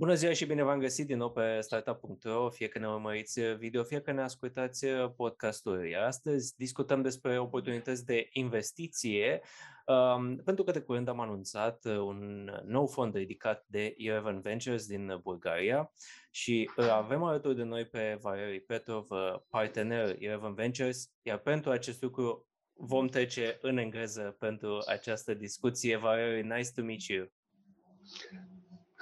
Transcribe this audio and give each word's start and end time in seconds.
Bună 0.00 0.14
ziua 0.14 0.32
și 0.32 0.46
bine 0.46 0.62
v-am 0.62 0.78
găsit 0.78 1.06
din 1.06 1.16
nou 1.16 1.30
pe 1.30 1.60
startup.ro, 1.60 2.50
fie 2.50 2.68
că 2.68 2.78
ne 2.78 2.88
urmăriți 2.88 3.40
video, 3.40 3.82
fie 3.82 4.00
că 4.00 4.12
ne 4.12 4.22
ascultați 4.22 4.86
podcasturi. 5.16 5.96
Astăzi 5.96 6.56
discutăm 6.56 7.02
despre 7.02 7.38
oportunități 7.38 8.04
de 8.04 8.28
investiție, 8.32 9.40
um, 9.86 10.36
pentru 10.36 10.64
că 10.64 10.70
de 10.70 10.80
curând 10.80 11.08
am 11.08 11.20
anunțat 11.20 11.84
un 11.84 12.50
nou 12.64 12.86
fond 12.86 13.12
dedicat 13.12 13.64
de 13.66 13.94
Eleven 13.96 14.40
Ventures 14.40 14.86
din 14.86 15.20
Bulgaria 15.22 15.92
și 16.30 16.70
avem 16.76 17.22
alături 17.22 17.56
de 17.56 17.62
noi 17.62 17.84
pe 17.84 18.18
Valerii 18.20 18.60
Petrov, 18.60 19.06
partener 19.48 20.16
Eleven 20.18 20.54
Ventures, 20.54 21.10
iar 21.22 21.38
pentru 21.38 21.70
acest 21.70 22.02
lucru 22.02 22.48
vom 22.72 23.06
trece 23.06 23.58
în 23.60 23.76
engleză 23.76 24.36
pentru 24.38 24.84
această 24.86 25.34
discuție. 25.34 25.96
Valerii, 25.96 26.42
nice 26.42 26.70
to 26.74 26.82
meet 26.82 27.02
you. 27.02 27.26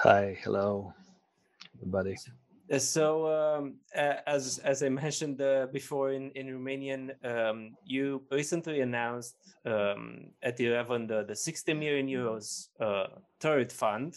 Hi, 0.03 0.39
hello, 0.45 0.95
everybody. 1.75 2.15
So, 2.79 3.27
um, 3.27 3.81
as 3.93 4.59
as 4.59 4.81
I 4.85 4.91
mentioned 4.91 5.43
uh, 5.43 5.67
before 5.73 6.13
in 6.13 6.31
in 6.39 6.47
Romanian, 6.47 7.19
um, 7.27 7.75
you 7.85 8.23
recently 8.31 8.81
announced 8.81 9.35
um, 9.67 10.31
at 10.41 10.61
eleven 10.61 11.09
the 11.09 11.25
the 11.25 11.35
sixty 11.35 11.75
million 11.75 12.07
euros 12.07 12.69
uh, 12.79 13.19
third 13.41 13.73
fund. 13.73 14.15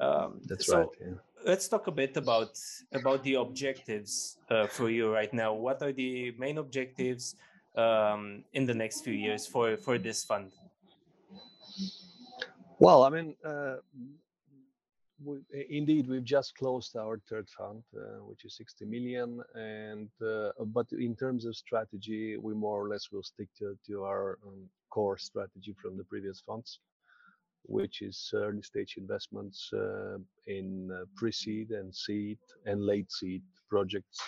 Um, 0.00 0.40
That's 0.48 0.66
so 0.66 0.78
right. 0.78 0.88
Yeah. 0.98 1.20
Let's 1.44 1.68
talk 1.68 1.86
a 1.86 1.92
bit 1.92 2.16
about 2.16 2.56
about 2.94 3.22
the 3.22 3.34
objectives 3.34 4.38
uh, 4.48 4.66
for 4.66 4.88
you 4.88 5.12
right 5.12 5.32
now. 5.34 5.52
What 5.52 5.82
are 5.82 5.92
the 5.92 6.32
main 6.38 6.56
objectives 6.56 7.36
um, 7.76 8.44
in 8.54 8.64
the 8.64 8.74
next 8.74 9.04
few 9.04 9.12
years 9.12 9.46
for 9.46 9.76
for 9.76 9.98
this 9.98 10.24
fund? 10.24 10.52
Well, 12.78 13.04
I 13.04 13.10
mean, 13.10 13.36
uh, 13.44 13.84
we, 15.22 15.38
indeed, 15.68 16.08
we've 16.08 16.24
just 16.24 16.54
closed 16.56 16.96
our 16.96 17.20
third 17.28 17.48
fund, 17.48 17.82
uh, 17.96 18.24
which 18.24 18.44
is 18.44 18.56
60 18.56 18.84
million. 18.86 19.40
And 19.54 20.08
uh, 20.24 20.50
but 20.66 20.86
in 20.92 21.14
terms 21.16 21.44
of 21.44 21.56
strategy, 21.56 22.36
we 22.36 22.54
more 22.54 22.84
or 22.84 22.88
less 22.88 23.08
will 23.12 23.22
stick 23.22 23.48
to, 23.58 23.76
to 23.86 24.04
our 24.04 24.38
um, 24.46 24.68
core 24.90 25.18
strategy 25.18 25.74
from 25.80 25.96
the 25.96 26.04
previous 26.04 26.40
funds, 26.40 26.80
which 27.64 28.02
is 28.02 28.30
early 28.34 28.62
stage 28.62 28.94
investments 28.96 29.70
uh, 29.74 30.18
in 30.46 30.90
uh, 30.92 31.04
pre-seed 31.16 31.70
and 31.70 31.94
seed 31.94 32.38
and 32.66 32.84
late 32.84 33.10
seed 33.12 33.42
projects, 33.68 34.18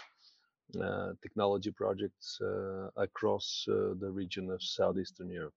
uh, 0.81 1.13
technology 1.23 1.71
projects 1.71 2.39
uh, 2.43 2.89
across 2.97 3.65
the 3.67 4.11
region 4.11 4.51
of 4.51 4.63
southeastern 4.63 5.31
Europe 5.31 5.55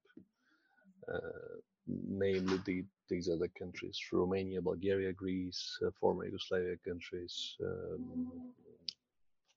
namely 1.87 2.59
the, 2.65 2.83
these 3.09 3.29
other 3.29 3.49
countries 3.59 3.99
Romania, 4.11 4.61
Bulgaria, 4.61 5.13
Greece, 5.13 5.77
uh, 5.85 5.91
former 5.99 6.25
Yugoslavia 6.25 6.75
countries, 6.87 7.55
um, 7.63 8.31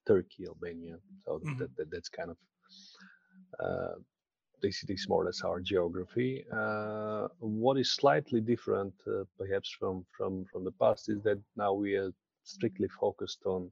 Turkey, 0.07 0.45
Albania. 0.47 0.97
So 1.25 1.39
mm-hmm. 1.39 1.57
that, 1.59 1.75
that, 1.77 1.91
that's 1.91 2.09
kind 2.09 2.31
of 2.31 2.37
uh, 3.59 3.95
this, 4.61 4.81
this 4.81 5.01
is 5.01 5.09
more 5.09 5.23
or 5.23 5.25
less 5.25 5.41
our 5.41 5.59
geography. 5.59 6.45
Uh, 6.51 7.27
what 7.39 7.77
is 7.77 7.91
slightly 7.91 8.41
different, 8.41 8.93
uh, 9.07 9.23
perhaps 9.37 9.69
from, 9.79 10.05
from, 10.15 10.45
from 10.51 10.63
the 10.63 10.71
past, 10.73 11.09
is 11.09 11.21
that 11.23 11.39
now 11.55 11.73
we 11.73 11.95
are 11.95 12.11
strictly 12.43 12.87
focused 12.99 13.41
on 13.45 13.71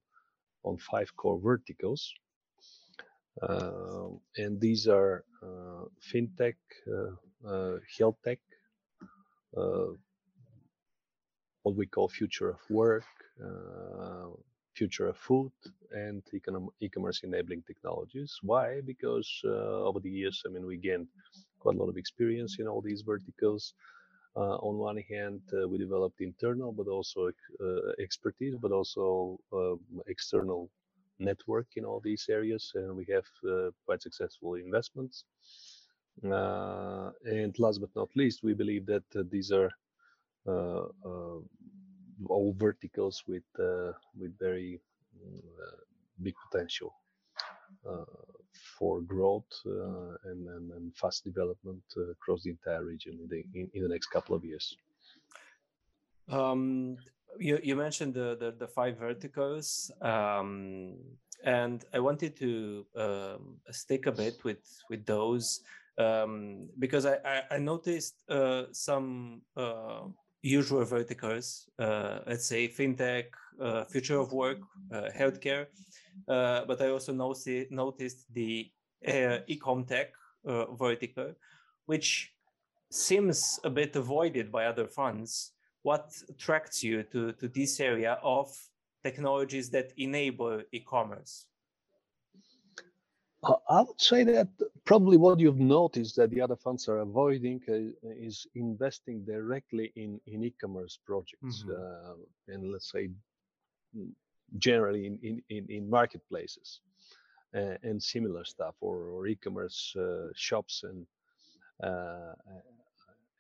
on 0.64 0.78
five 0.78 1.10
core 1.16 1.40
verticals. 1.40 2.14
Uh, 3.42 4.10
and 4.38 4.60
these 4.60 4.88
are 4.88 5.24
uh, 5.44 5.86
fintech, 6.10 6.56
uh, 6.92 7.48
uh, 7.48 7.78
health 7.98 8.18
tech, 8.26 8.40
what 11.64 11.76
we 11.76 11.86
call 11.86 12.08
future 12.08 12.50
of 12.50 12.60
work, 12.70 13.04
uh, 13.44 14.30
future 14.74 15.08
of 15.08 15.18
food, 15.18 15.52
and 15.92 16.24
e-commerce 16.82 17.22
enabling 17.24 17.64
technologies. 17.68 18.32
Why? 18.42 18.82
Because 18.86 19.30
uh, 19.46 19.88
over 19.88 20.00
the 20.00 20.10
years, 20.10 20.44
I 20.46 20.50
mean, 20.50 20.66
we 20.66 20.78
gained 20.78 21.08
quite 21.60 21.76
a 21.76 21.80
lot 21.80 21.90
of 21.90 21.98
experience 21.98 22.58
in 22.60 22.68
all 22.68 22.82
these 22.82 23.02
verticals. 23.02 23.74
Uh, 24.36 24.58
on 24.68 24.78
one 24.78 25.02
hand, 25.10 25.42
uh, 25.54 25.68
we 25.68 25.78
developed 25.80 26.22
internal, 26.22 26.72
but 26.72 26.88
also 26.88 27.32
uh, 27.60 27.92
expertise, 28.00 28.56
but 28.62 28.72
also 28.72 29.40
um, 29.52 29.80
external 30.08 30.70
network 31.20 31.68
in 31.76 31.84
all 31.84 32.00
these 32.00 32.28
areas, 32.30 32.72
and 32.76 32.96
we 32.96 33.06
have 33.12 33.26
quite 33.86 34.02
successful 34.02 34.54
investments. 34.54 35.26
Uh, 36.26 37.12
and 37.26 37.58
last 37.60 37.80
but 37.80 37.90
not 37.96 38.10
least, 38.16 38.44
we 38.44 38.54
believe 38.54 38.86
that 38.88 39.04
uh, 39.16 39.24
these 39.30 39.52
are 39.52 39.70
uh, 40.48 40.86
all 42.30 42.56
verticals 42.58 43.24
with 43.28 43.44
with 44.20 44.38
very 44.40 44.80
big 46.24 46.34
potential 46.50 46.94
for 48.78 49.02
growth 49.02 49.52
and, 49.66 50.48
and, 50.48 50.72
and, 50.72 50.96
fast 50.96 51.24
development 51.24 51.84
across 52.12 52.44
the 52.44 52.50
entire 52.50 52.84
region 52.84 53.20
in 53.22 53.28
the, 53.28 53.44
in, 53.60 53.70
in 53.74 53.84
the 53.84 53.90
next 53.90 54.08
couple 54.08 54.36
of 54.36 54.44
years. 54.44 54.76
Um, 56.30 56.98
you, 57.40 57.60
you 57.64 57.76
mentioned 57.76 58.14
the, 58.14 58.38
the, 58.40 58.52
the 58.58 58.68
five 58.68 58.98
verticals, 58.98 59.92
um, 60.02 60.96
and 61.44 61.86
I 61.94 62.00
wanted 62.00 62.36
to 62.38 62.86
um, 62.96 63.58
stick 63.70 64.08
a 64.08 64.12
bit 64.12 64.44
with 64.44 64.66
with 64.90 65.06
those 65.06 65.62
um, 65.98 66.70
because 66.80 67.06
I, 67.06 67.18
I, 67.26 67.42
I 67.52 67.58
noticed 67.58 68.24
uh, 68.30 68.64
some 68.72 69.42
uh, 69.56 70.02
usual 70.42 70.86
verticals, 70.86 71.70
uh, 71.80 72.20
let's 72.28 72.46
say 72.46 72.68
fintech, 72.68 73.26
uh, 73.60 73.84
future 73.86 74.20
of 74.20 74.34
work, 74.34 74.60
uh, 74.94 75.10
healthcare, 75.16 75.68
uh, 76.28 76.66
but 76.66 76.82
I 76.82 76.90
also 76.90 77.14
noticed, 77.14 77.72
noticed 77.72 78.26
the 78.34 78.72
e-com 79.48 79.86
tech 79.86 80.14
vertical, 80.78 81.34
which 81.86 82.34
seems 82.90 83.60
a 83.64 83.70
bit 83.70 83.96
avoided 83.96 84.52
by 84.52 84.66
other 84.66 84.88
funds. 84.88 85.52
What 85.84 86.12
attracts 86.30 86.84
you 86.84 87.04
to, 87.04 87.34
to 87.34 87.48
this 87.48 87.80
area 87.80 88.18
of 88.24 88.56
technologies 89.04 89.70
that 89.72 89.92
enable 89.98 90.62
e-commerce? 90.72 91.46
I 93.44 93.82
would 93.82 94.02
say 94.02 94.24
that 94.24 94.48
probably 94.84 95.18
what 95.18 95.40
you've 95.40 95.60
noticed 95.60 96.16
that 96.16 96.32
the 96.32 96.42
other 96.42 96.56
funds 96.56 96.88
are 96.88 97.00
avoiding 97.00 97.62
uh, 97.70 98.10
is 98.10 98.48
investing 98.56 99.24
directly 99.26 99.92
in, 99.96 100.20
in 100.26 100.44
e-commerce 100.44 100.98
projects 101.06 101.64
mm-hmm. 101.64 101.72
uh, 101.72 102.54
and 102.54 102.72
let's 102.72 102.92
say 102.92 103.10
mm, 103.96 104.10
generally 104.58 105.06
in, 105.06 105.42
in, 105.50 105.66
in 105.70 105.90
marketplaces 105.90 106.82
uh, 107.56 107.76
and 107.84 108.02
similar 108.02 108.44
stuff 108.44 108.76
or, 108.82 109.10
or 109.10 109.28
e-commerce 109.28 109.96
uh, 109.96 110.28
shops 110.36 110.84
and 110.84 111.06
uh, 111.84 112.34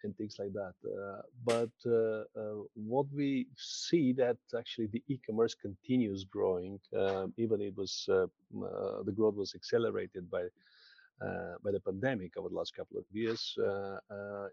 and 0.04 0.16
things 0.18 0.36
like 0.40 0.54
that. 0.54 0.74
Uh, 0.86 1.22
but 1.46 1.72
uh, 1.86 2.40
uh, 2.40 2.64
what 2.76 3.06
we 3.14 3.48
see 3.58 4.14
that 4.14 4.38
actually 4.58 4.88
the 4.88 5.04
e-commerce 5.08 5.56
continues 5.56 6.24
growing, 6.24 6.80
um, 6.98 7.34
even 7.38 7.62
it 7.62 7.76
was 7.76 8.06
the 8.08 9.14
growth 9.16 9.36
was 9.36 9.54
accelerated 9.56 10.30
by 10.30 10.44
by 11.64 11.72
the 11.72 11.80
pandemic 11.80 12.38
over 12.38 12.50
the 12.50 12.56
last 12.56 12.76
couple 12.76 12.98
of 12.98 13.06
years, 13.12 13.58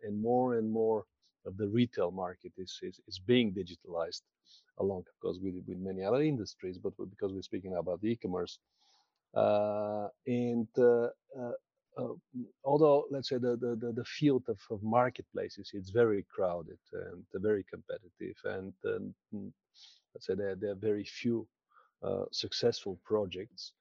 and 0.05 0.21
more 0.21 0.57
and 0.57 0.71
more 0.71 1.05
of 1.47 1.57
the 1.59 1.69
retail 1.69 2.11
market 2.11 2.53
is, 2.57 2.79
is, 2.83 3.01
is 3.07 3.19
being 3.19 3.53
digitalized 3.53 4.23
along 4.79 5.01
of 5.01 5.21
course 5.21 5.39
with, 5.43 5.55
with 5.69 5.79
many 5.79 6.03
other 6.03 6.23
industries 6.23 6.79
but 6.79 6.93
because 7.11 7.33
we're 7.33 7.43
speaking 7.43 7.77
about 7.77 8.03
e-commerce 8.03 8.59
uh, 9.35 10.07
and 10.27 10.69
uh, 10.79 11.09
uh, 11.39 11.51
although 12.65 13.05
let's 13.11 13.29
say 13.29 13.37
the, 13.37 13.57
the, 13.57 13.93
the, 13.93 14.05
field 14.05 14.45
of, 14.49 14.59
of, 14.71 14.83
marketplaces 14.83 15.71
it's 15.75 15.91
very 15.91 16.25
crowded 16.35 16.79
and 16.93 17.25
very 17.35 17.65
competitive 17.73 18.37
and, 18.45 18.73
and 18.85 19.15
mm, 19.35 19.51
let's 20.15 20.27
say 20.27 20.35
there, 20.35 20.57
there 20.57 20.73
are 20.73 20.87
very 20.91 21.05
few 21.05 21.47
uh, 22.03 22.25
successful 22.33 22.99
projects. 23.05 23.73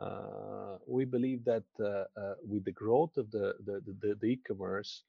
Uh, 0.00 0.76
we 0.86 1.04
believe 1.04 1.44
that 1.44 1.64
uh, 1.80 2.04
uh, 2.20 2.34
with 2.46 2.64
the 2.64 2.72
growth 2.72 3.16
of 3.16 3.30
the, 3.30 3.54
the, 3.64 3.80
the, 4.00 4.14
the 4.20 4.26
e-commerce 4.26 5.02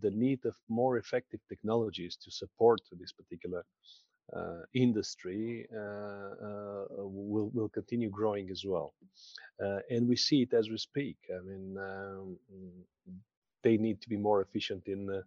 the 0.00 0.10
need 0.10 0.44
of 0.44 0.54
more 0.68 0.98
effective 0.98 1.40
technologies 1.48 2.16
to 2.16 2.30
support 2.30 2.80
this 2.98 3.12
particular 3.12 3.64
uh, 4.36 4.62
industry 4.74 5.66
uh, 5.74 5.78
uh, 5.78 6.84
will 6.98 7.50
will 7.54 7.68
continue 7.68 8.10
growing 8.10 8.50
as 8.50 8.64
well, 8.64 8.94
and 9.90 10.08
we 10.08 10.16
see 10.16 10.42
it 10.42 10.52
as 10.52 10.68
we 10.68 10.78
speak. 10.78 11.16
I 11.34 11.40
mean, 11.42 11.76
um, 11.78 12.36
they 13.62 13.76
need 13.78 14.00
to 14.02 14.08
be 14.08 14.16
more 14.16 14.42
efficient 14.42 14.86
in 14.86 15.22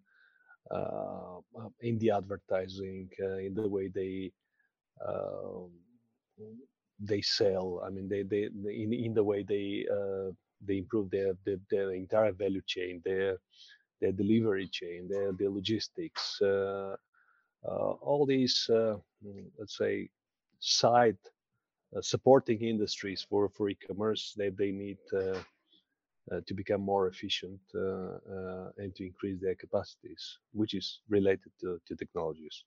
in 1.82 1.98
the 2.00 2.12
advertising, 2.12 3.10
in 3.20 3.54
the 3.56 3.68
way 3.68 3.88
they 3.88 4.32
um, 5.08 5.72
they 7.00 7.22
sell. 7.22 7.82
I 7.86 7.90
mean, 7.90 8.08
they 8.08 8.24
they 8.24 8.50
in 8.84 8.94
in 8.94 9.14
the 9.14 9.24
way 9.24 9.44
they 9.44 9.86
uh, 9.92 10.32
they 10.66 10.78
improve 10.78 11.10
their, 11.10 11.34
their, 11.46 11.58
their 11.72 11.92
entire 11.94 12.32
value 12.34 12.62
chain, 12.68 13.02
their 13.04 13.38
their 14.00 14.12
delivery 14.12 14.70
chain, 14.72 15.08
their 15.10 15.32
their 15.34 15.50
logistics. 15.50 16.40
Uh, 16.42 16.96
all 17.64 18.26
these, 18.26 18.68
mm, 18.70 19.46
let's 19.58 19.78
say, 19.78 20.10
side 20.60 21.18
supporting 22.02 22.62
industries 22.62 23.26
for 23.30 23.50
for 23.50 23.70
e-commerce, 23.70 24.34
they 24.38 24.50
they 24.50 24.72
need 24.72 24.98
uh, 26.32 26.40
to 26.46 26.54
become 26.54 26.82
more 26.82 27.08
efficient 27.08 27.60
uh, 27.74 27.80
uh, 27.80 28.72
and 28.78 28.96
to 28.96 29.06
increase 29.06 29.42
their 29.42 29.56
capacities, 29.56 30.38
which 30.54 30.76
is 30.76 31.00
related 31.10 31.52
to, 31.60 31.82
to 31.88 31.96
technologies. 31.96 32.64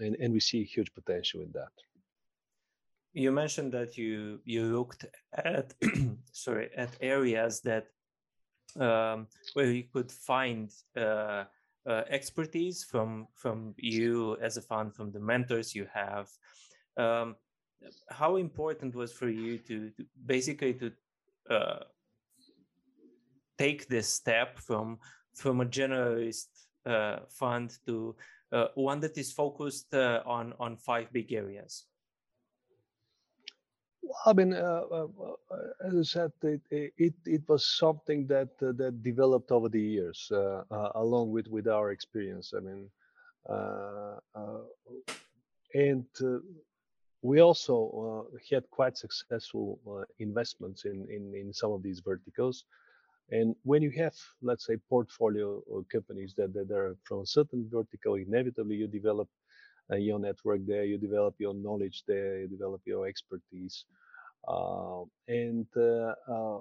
and, 0.00 0.16
and 0.16 0.32
we 0.32 0.40
see 0.40 0.64
huge 0.64 0.92
potential 0.92 1.40
in 1.40 1.50
that. 1.52 1.72
You 3.14 3.30
mentioned 3.32 3.72
that 3.72 3.96
you 3.96 4.40
you 4.44 4.62
looked 4.76 5.04
at 5.32 5.74
sorry 6.32 6.70
at 6.76 6.90
areas 7.00 7.60
that 7.60 7.86
um, 8.76 9.26
where 9.54 9.70
you 9.70 9.84
could 9.92 10.10
find 10.10 10.70
uh, 10.96 11.44
uh, 11.86 12.02
expertise 12.08 12.84
from 12.84 13.26
from 13.34 13.74
you 13.76 14.36
as 14.40 14.56
a 14.56 14.62
fund, 14.62 14.94
from 14.94 15.10
the 15.12 15.20
mentors 15.20 15.74
you 15.74 15.86
have. 15.92 16.28
Um, 16.96 17.36
how 18.10 18.36
important 18.36 18.94
was 18.94 19.12
for 19.12 19.28
you 19.28 19.58
to, 19.58 19.90
to 19.90 20.04
basically 20.26 20.74
to 20.74 20.92
uh, 21.50 21.80
take 23.58 23.88
this 23.88 24.08
step 24.08 24.58
from 24.58 24.98
from 25.34 25.60
a 25.60 25.66
generalist 25.66 26.48
uh, 26.86 27.18
fund 27.28 27.78
to 27.86 28.14
uh, 28.52 28.66
one 28.74 29.00
that 29.00 29.16
is 29.18 29.32
focused 29.32 29.92
uh, 29.94 30.22
on 30.26 30.54
on 30.58 30.76
five 30.76 31.12
big 31.12 31.32
areas? 31.32 31.86
I 34.26 34.32
mean, 34.32 34.52
uh, 34.52 34.82
uh, 34.90 35.06
as 35.84 35.94
I 35.96 36.02
said, 36.02 36.32
it, 36.42 36.60
it, 36.70 37.14
it 37.24 37.42
was 37.48 37.64
something 37.78 38.26
that 38.26 38.58
that 38.58 39.02
developed 39.02 39.50
over 39.52 39.68
the 39.68 39.80
years, 39.80 40.30
along 40.94 41.30
with 41.30 41.48
with 41.48 41.66
our 41.68 41.90
experience. 41.92 42.52
I 42.56 42.60
mean, 42.60 42.90
and 45.74 46.04
we 47.22 47.40
also 47.40 48.28
uh, 48.32 48.38
had 48.50 48.68
quite 48.70 48.98
successful 48.98 49.78
uh, 49.88 50.04
investments 50.18 50.84
in, 50.84 51.06
in, 51.08 51.32
in 51.34 51.52
some 51.52 51.70
of 51.72 51.82
these 51.82 52.00
verticals. 52.00 52.64
And 53.30 53.54
when 53.62 53.80
you 53.80 53.92
have, 53.92 54.14
let's 54.42 54.66
say, 54.66 54.76
portfolio 54.90 55.62
companies 55.90 56.34
that, 56.36 56.52
that 56.52 56.70
are 56.72 56.96
from 57.04 57.20
a 57.20 57.26
certain 57.26 57.68
vertical, 57.72 58.16
inevitably 58.16 58.74
you 58.76 58.88
develop 58.88 59.28
uh, 59.28 59.41
your 59.96 60.18
network 60.18 60.60
there, 60.66 60.84
you 60.84 60.98
develop 60.98 61.34
your 61.38 61.54
knowledge 61.54 62.04
there, 62.06 62.40
you 62.40 62.48
develop 62.48 62.80
your 62.84 63.06
expertise. 63.06 63.84
Uh, 64.48 65.02
and 65.28 65.66
uh, 65.76 66.12
uh 66.32 66.58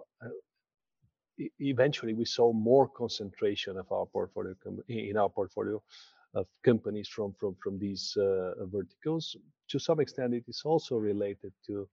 eventually 1.59 2.13
we 2.13 2.25
saw 2.25 2.53
more 2.53 2.87
concentration 2.87 3.77
of 3.77 3.91
our 3.91 4.05
portfolio 4.05 4.55
in 4.87 5.17
our 5.17 5.29
portfolio 5.29 5.81
of 6.33 6.47
companies 6.63 7.07
from 7.07 7.33
from 7.39 7.55
from 7.61 7.79
these 7.79 8.15
uh, 8.17 8.53
verticals. 8.65 9.35
To 9.69 9.79
some 9.79 9.99
extent, 9.99 10.33
it 10.33 10.45
is 10.47 10.61
also 10.65 10.95
related 10.97 11.53
to 11.67 11.87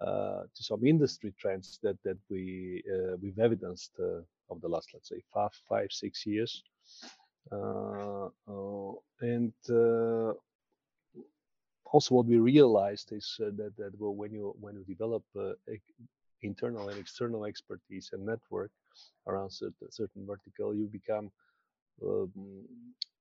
uh, 0.00 0.42
to 0.54 0.62
some 0.62 0.84
industry 0.86 1.34
trends 1.38 1.78
that 1.82 1.96
that 2.04 2.18
we 2.30 2.82
uh, 2.92 3.16
we've 3.20 3.38
evidenced 3.38 3.92
uh, 3.98 4.22
over 4.48 4.60
the 4.60 4.68
last 4.68 4.88
let's 4.94 5.08
say 5.08 5.22
five 5.32 5.52
five 5.68 5.88
six 5.90 6.26
years, 6.26 6.62
uh, 7.52 8.28
uh, 8.48 8.92
and 9.20 9.52
also 11.92 12.14
what 12.14 12.26
we 12.26 12.38
realized 12.38 13.12
is 13.12 13.36
that 13.38 13.72
that 13.76 13.92
well, 13.98 14.14
when 14.14 14.32
you 14.32 14.54
when 14.60 14.74
you 14.74 14.84
develop 14.84 15.24
internal 16.42 16.88
and 16.88 16.98
external 16.98 17.44
expertise 17.44 18.10
and 18.12 18.24
network 18.24 18.70
around 19.26 19.50
certain 19.50 19.90
certain 19.90 20.26
vertical, 20.26 20.74
you 20.74 20.86
become 20.86 21.30
um, 22.02 22.30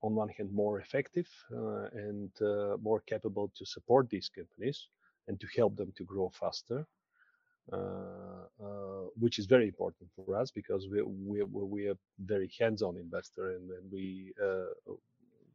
on 0.01 0.15
one 0.15 0.29
hand 0.29 0.51
more 0.53 0.79
effective 0.79 1.27
uh, 1.53 1.87
and 1.93 2.31
uh, 2.41 2.77
more 2.81 3.01
capable 3.01 3.51
to 3.55 3.65
support 3.65 4.09
these 4.09 4.29
companies 4.29 4.87
and 5.27 5.39
to 5.39 5.47
help 5.55 5.75
them 5.75 5.91
to 5.97 6.03
grow 6.03 6.29
faster, 6.29 6.87
uh, 7.71 7.75
uh, 7.75 9.03
which 9.19 9.37
is 9.37 9.45
very 9.45 9.67
important 9.67 10.09
for 10.15 10.35
us 10.35 10.51
because 10.51 10.87
we 10.89 11.01
we 11.01 11.43
we 11.43 11.87
are 11.87 11.97
very 12.25 12.49
hands-on 12.59 12.97
investor 12.97 13.51
and, 13.55 13.69
and 13.71 13.91
we 13.91 14.33
uh, 14.43 14.93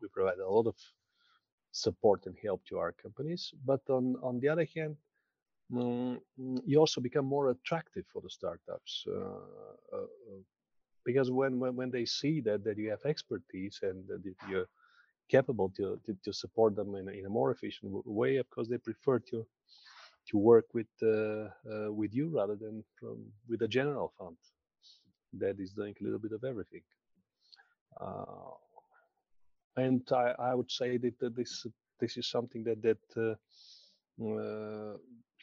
we 0.00 0.08
provide 0.08 0.38
a 0.38 0.50
lot 0.50 0.66
of 0.66 0.76
support 1.74 2.26
and 2.26 2.36
help 2.42 2.64
to 2.66 2.78
our 2.78 2.92
companies. 2.92 3.52
But 3.64 3.82
on 3.88 4.16
on 4.22 4.40
the 4.40 4.48
other 4.48 4.66
hand, 4.74 4.96
um, 5.72 6.20
you 6.36 6.78
also 6.78 7.00
become 7.00 7.26
more 7.26 7.50
attractive 7.50 8.04
for 8.12 8.22
the 8.22 8.30
startups 8.30 9.04
uh, 9.08 9.96
uh, 9.96 10.06
because 11.04 11.30
when, 11.30 11.58
when 11.58 11.76
when 11.76 11.90
they 11.90 12.04
see 12.04 12.40
that 12.42 12.64
that 12.64 12.78
you 12.78 12.90
have 12.90 13.04
expertise 13.04 13.80
and 13.82 14.06
that 14.08 14.22
you're 14.48 14.68
capable 15.28 15.70
to, 15.70 15.98
to, 16.04 16.14
to 16.22 16.32
support 16.32 16.76
them 16.76 16.94
in 16.94 17.08
a, 17.08 17.12
in 17.12 17.26
a 17.26 17.30
more 17.30 17.50
efficient 17.50 17.90
way, 18.06 18.36
of 18.36 18.48
course 18.50 18.68
they 18.68 18.78
prefer 18.78 19.18
to 19.18 19.46
to 20.28 20.38
work 20.38 20.66
with 20.74 20.92
uh, 21.02 21.48
uh, 21.72 21.90
with 21.92 22.14
you 22.14 22.26
rather 22.28 22.56
than 22.56 22.84
from 22.98 23.16
with 23.48 23.62
a 23.62 23.68
general 23.68 24.12
fund 24.18 24.36
that 25.32 25.58
is 25.58 25.72
doing 25.72 25.94
a 26.00 26.04
little 26.04 26.18
bit 26.20 26.32
of 26.32 26.44
everything. 26.44 26.82
Uh, 28.00 28.54
and 29.76 30.02
I, 30.12 30.34
I, 30.38 30.54
would 30.54 30.70
say 30.70 30.98
that, 30.98 31.34
this 31.36 31.66
this 32.00 32.16
is 32.16 32.28
something 32.28 32.64
that 32.64 32.82
that 32.82 33.36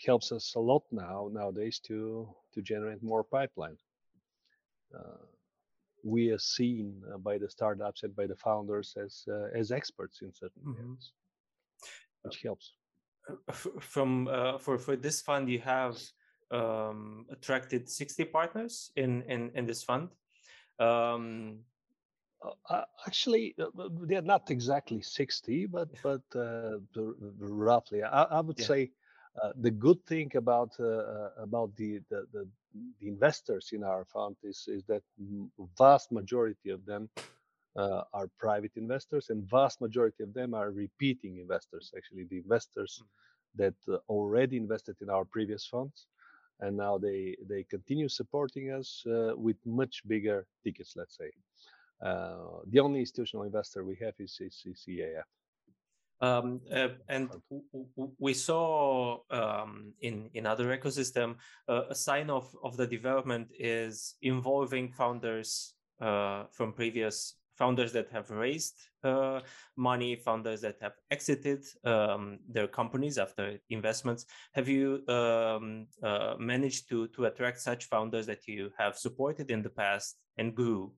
helps 0.06 0.32
us 0.32 0.54
a 0.56 0.60
lot 0.60 0.84
now 0.92 1.30
nowadays 1.32 1.80
to 1.88 2.28
to 2.54 2.62
generate 2.62 3.04
more 3.04 3.24
pipeline. 3.24 3.78
Uh, 4.96 5.26
we 6.04 6.32
are 6.32 6.40
seen 6.40 7.02
uh, 7.14 7.18
by 7.18 7.38
the 7.38 7.50
startups 7.50 8.04
and 8.04 8.16
by 8.16 8.28
the 8.28 8.36
founders 8.36 8.96
as 8.98 9.24
uh, 9.28 9.48
as 9.54 9.72
experts 9.72 10.22
in 10.22 10.34
certain 10.34 10.62
mm-hmm. 10.66 10.82
areas, 10.82 11.12
which 12.24 12.42
helps 12.44 12.74
from 13.80 14.28
uh, 14.28 14.58
for 14.58 14.78
for 14.78 14.96
this 14.96 15.22
fund 15.22 15.50
you 15.50 15.60
have 15.60 15.98
um, 16.52 17.26
attracted 17.32 17.90
60 17.90 18.26
partners 18.26 18.92
in 18.96 19.22
in 19.24 19.52
in 19.56 19.66
this 19.66 19.84
fund 19.84 20.10
um, 20.80 21.60
uh, 22.44 22.74
uh 22.74 22.84
actually 23.08 23.56
uh, 23.60 23.90
they're 24.08 24.22
not 24.22 24.50
exactly 24.52 25.02
60 25.02 25.66
but 25.68 25.90
but 26.04 26.22
uh, 26.36 26.78
roughly 27.40 28.04
i, 28.04 28.24
I 28.24 28.40
would 28.42 28.60
yeah. 28.60 28.66
say 28.66 28.92
uh, 29.42 29.52
the 29.62 29.72
good 29.72 30.06
thing 30.06 30.30
about 30.36 30.72
about 31.38 31.76
the, 31.76 32.00
the, 32.10 32.26
the 32.34 32.48
the 33.00 33.08
investors 33.08 33.70
in 33.74 33.84
our 33.84 34.06
fund 34.06 34.36
is 34.44 34.66
is 34.68 34.84
that 34.86 35.04
vast 35.78 36.12
majority 36.12 36.70
of 36.70 36.86
them 36.86 37.10
uh, 37.78 38.04
are 38.14 38.28
private 38.38 38.72
investors 38.76 39.30
and 39.30 39.50
vast 39.50 39.82
majority 39.82 40.24
of 40.24 40.34
them 40.34 40.54
are 40.54 40.72
repeating 40.72 41.38
investors 41.38 41.94
actually 41.96 42.26
the 42.26 42.38
investors 42.38 43.02
mm-hmm. 43.02 43.64
that 43.64 43.94
uh, 43.94 43.98
already 44.10 44.58
invested 44.58 44.96
in 45.02 45.10
our 45.10 45.26
previous 45.26 45.66
funds 45.66 46.08
and 46.60 46.76
now 46.76 46.98
they 46.98 47.36
they 47.48 47.64
continue 47.64 48.10
supporting 48.10 48.72
us 48.72 49.04
uh, 49.08 49.34
with 49.36 49.58
much 49.66 50.02
bigger 50.08 50.46
tickets 50.64 50.94
let's 50.96 51.18
say 51.18 51.32
uh, 52.04 52.62
the 52.68 52.80
only 52.80 53.00
institutional 53.00 53.46
investor 53.46 53.84
we 53.84 53.98
have 54.02 54.14
is, 54.20 54.38
is, 54.40 54.62
is 54.66 54.86
EIF 54.90 55.24
um, 56.22 56.62
uh, 56.72 56.90
and 57.10 57.30
we 58.20 58.34
saw 58.34 59.18
um, 59.32 59.94
in 60.02 60.30
in 60.34 60.46
other 60.46 60.78
ecosystem 60.78 61.36
uh, 61.68 61.84
a 61.90 61.96
sign 61.96 62.30
of 62.30 62.56
of 62.64 62.78
the 62.78 62.88
development 62.88 63.48
is 63.58 64.16
involving 64.22 64.92
founders 64.92 65.74
uh, 66.00 66.44
from 66.52 66.74
previous 66.74 67.36
founders 67.58 67.92
that 67.94 68.10
have 68.12 68.30
raised 68.32 68.76
uh, 69.04 69.40
money, 69.76 70.16
founders 70.16 70.62
that 70.62 70.78
have 70.82 70.94
exited 71.12 71.64
um, 71.84 72.40
their 72.50 72.68
companies 72.68 73.18
after 73.18 73.58
investments. 73.70 74.26
Have 74.54 74.68
you 74.68 75.06
um, 75.08 75.88
uh, 76.04 76.36
managed 76.40 76.90
to 76.90 77.08
to 77.10 77.26
attract 77.26 77.60
such 77.60 77.86
founders 77.86 78.26
that 78.28 78.48
you 78.48 78.72
have 78.78 78.98
supported 78.98 79.50
in 79.52 79.62
the 79.62 79.70
past 79.70 80.18
and 80.38 80.56
grew, 80.56 80.94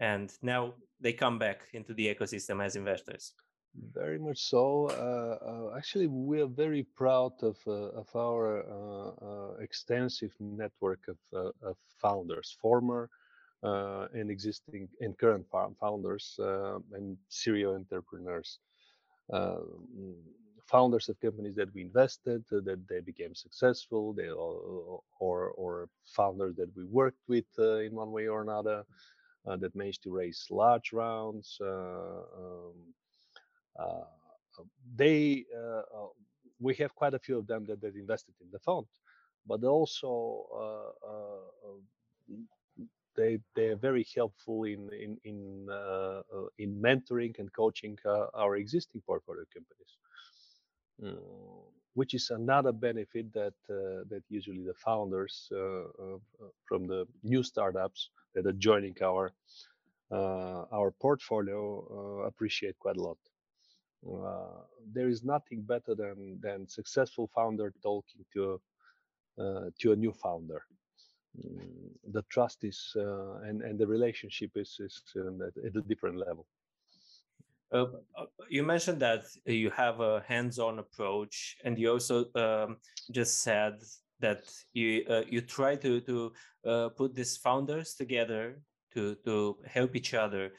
and 0.00 0.32
now 0.42 0.74
they 1.00 1.12
come 1.12 1.38
back 1.38 1.68
into 1.72 1.94
the 1.94 2.14
ecosystem 2.14 2.64
as 2.64 2.76
investors? 2.76 3.32
Very 3.92 4.18
much 4.18 4.38
so. 4.38 4.88
Uh, 4.90 5.44
uh, 5.44 5.76
actually, 5.76 6.06
we 6.06 6.40
are 6.40 6.46
very 6.46 6.84
proud 6.96 7.32
of 7.42 7.58
uh, 7.66 8.00
of 8.00 8.08
our 8.16 8.64
uh, 8.64 9.10
uh, 9.26 9.54
extensive 9.60 10.32
network 10.40 11.00
of, 11.08 11.18
uh, 11.34 11.68
of 11.68 11.76
founders, 12.00 12.56
former 12.60 13.10
and 13.62 14.30
existing 14.30 14.88
and 15.00 15.18
current 15.18 15.44
founders 15.80 16.38
and 16.92 17.16
serial 17.28 17.74
entrepreneurs. 17.74 18.58
Founders 20.68 21.08
of 21.08 21.20
companies 21.20 21.54
that 21.56 21.72
we 21.74 21.82
invested 21.82 22.44
that 22.50 22.80
they 22.88 23.00
became 23.00 23.34
successful 23.34 24.12
they 24.12 24.28
or 24.28 25.50
or 25.62 25.88
founders 26.04 26.54
that 26.56 26.70
we 26.76 26.84
worked 26.84 27.24
with 27.28 27.50
in 27.58 27.92
one 27.94 28.12
way 28.12 28.26
or 28.28 28.42
another 28.42 28.84
that 29.46 29.74
managed 29.74 30.02
to 30.02 30.10
raise 30.10 30.46
large 30.50 30.92
rounds 30.92 31.58
um, 31.62 32.74
they 34.96 35.44
we 36.58 36.74
have 36.74 36.94
quite 36.94 37.14
a 37.14 37.18
few 37.18 37.38
of 37.38 37.46
them 37.46 37.64
that, 37.66 37.80
that 37.80 37.94
invested 37.94 38.34
in 38.40 38.48
the 38.50 38.58
fund 38.58 38.86
but 39.46 39.62
also 39.64 40.46
uh, 40.54 41.08
uh, 41.08 41.74
they 43.16 43.38
they 43.54 43.68
are 43.68 43.76
very 43.76 44.06
helpful 44.14 44.64
in 44.64 44.90
in 44.92 45.16
in 45.24 45.66
uh, 45.70 46.20
uh, 46.34 46.48
in 46.58 46.80
mentoring 46.80 47.38
and 47.38 47.52
coaching 47.52 47.96
uh, 48.04 48.26
our 48.34 48.56
existing 48.56 49.00
portfolio 49.06 49.44
companies, 49.52 49.92
mm, 51.02 51.18
which 51.96 52.12
is 52.14 52.30
another 52.30 52.72
benefit 52.72 53.26
that 53.32 53.56
uh, 53.70 54.04
that 54.10 54.22
usually 54.28 54.64
the 54.64 54.78
founders 54.86 55.34
uh, 55.52 56.18
from 56.68 56.86
the 56.86 57.06
new 57.22 57.42
startups 57.42 58.10
that 58.34 58.46
are 58.46 58.58
joining 58.70 58.94
our 59.02 59.32
our 60.78 60.90
portfolio 61.00 62.22
appreciate 62.30 62.78
quite 62.78 62.96
a 62.96 63.02
lot. 63.02 63.18
Uh, 64.06 64.62
there 64.92 65.08
is 65.08 65.24
nothing 65.24 65.62
better 65.62 65.94
than 65.94 66.38
than 66.40 66.68
successful 66.68 67.28
founder 67.34 67.72
talking 67.82 68.24
to 68.32 68.60
uh, 69.38 69.70
to 69.80 69.92
a 69.92 69.96
new 69.96 70.12
founder. 70.12 70.62
Mm, 71.36 71.90
the 72.12 72.22
trust 72.30 72.64
is 72.64 72.92
uh, 72.96 73.34
and 73.46 73.62
and 73.62 73.78
the 73.78 73.86
relationship 73.86 74.50
is 74.54 74.76
is 74.80 75.02
at, 75.66 75.76
a 75.76 75.82
different 75.82 76.18
level. 76.18 76.46
Uh, 77.72 77.86
you 78.48 78.62
mentioned 78.62 79.00
that 79.00 79.24
you 79.44 79.70
have 79.70 80.00
a 80.00 80.22
hands-on 80.26 80.78
approach, 80.78 81.56
and 81.64 81.78
you 81.78 81.90
also 81.90 82.26
um, 82.34 82.76
just 83.10 83.42
said 83.42 83.74
that 84.20 84.44
you 84.72 85.04
uh, 85.10 85.22
you 85.28 85.40
try 85.40 85.76
to 85.76 86.00
to 86.00 86.32
uh, 86.64 86.88
put 86.90 87.14
these 87.14 87.36
founders 87.36 87.94
together 87.94 88.60
to 88.94 89.16
to 89.24 89.56
help 89.66 89.96
each 89.96 90.14
other. 90.14 90.52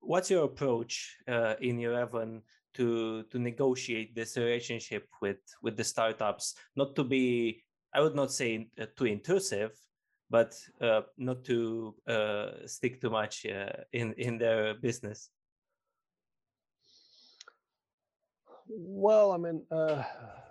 what's 0.00 0.28
your 0.30 0.44
approach 0.44 1.16
in 1.60 1.78
Eleven 1.80 2.42
to 2.74 3.22
to 3.24 3.38
negotiate 3.38 4.14
this 4.14 4.36
relationship 4.36 5.08
with 5.20 5.38
with 5.62 5.76
the 5.76 5.84
startups 5.84 6.54
not 6.76 6.96
to 6.96 7.04
be 7.04 7.62
i 7.94 8.00
would 8.00 8.14
not 8.14 8.32
say 8.32 8.68
uh, 8.80 8.86
too 8.96 9.06
intrusive 9.06 9.70
but 10.30 10.54
uh, 10.80 11.02
not 11.18 11.44
to 11.44 11.94
uh, 12.08 12.66
stick 12.66 13.00
too 13.00 13.10
much 13.10 13.44
uh, 13.46 13.84
in 13.92 14.14
in 14.14 14.38
their 14.38 14.74
business 14.74 15.30
well 18.68 19.32
i 19.32 19.36
mean 19.36 19.62
uh, 19.70 20.02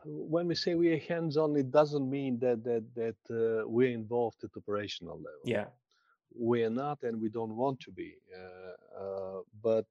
when 0.05 0.47
we 0.47 0.55
say 0.55 0.75
we 0.75 0.91
are 0.93 0.99
hands 0.99 1.37
on 1.37 1.55
it 1.55 1.71
doesn't 1.71 2.09
mean 2.09 2.39
that 2.39 2.63
that 2.63 2.83
that 2.95 3.15
uh, 3.29 3.67
we're 3.67 3.91
involved 3.91 4.43
at 4.43 4.49
operational 4.55 5.17
level 5.17 5.45
yeah 5.45 5.65
we 6.37 6.63
are 6.63 6.69
not 6.69 7.03
and 7.03 7.21
we 7.21 7.29
don't 7.29 7.55
want 7.55 7.79
to 7.79 7.91
be 7.91 8.15
but 9.61 9.85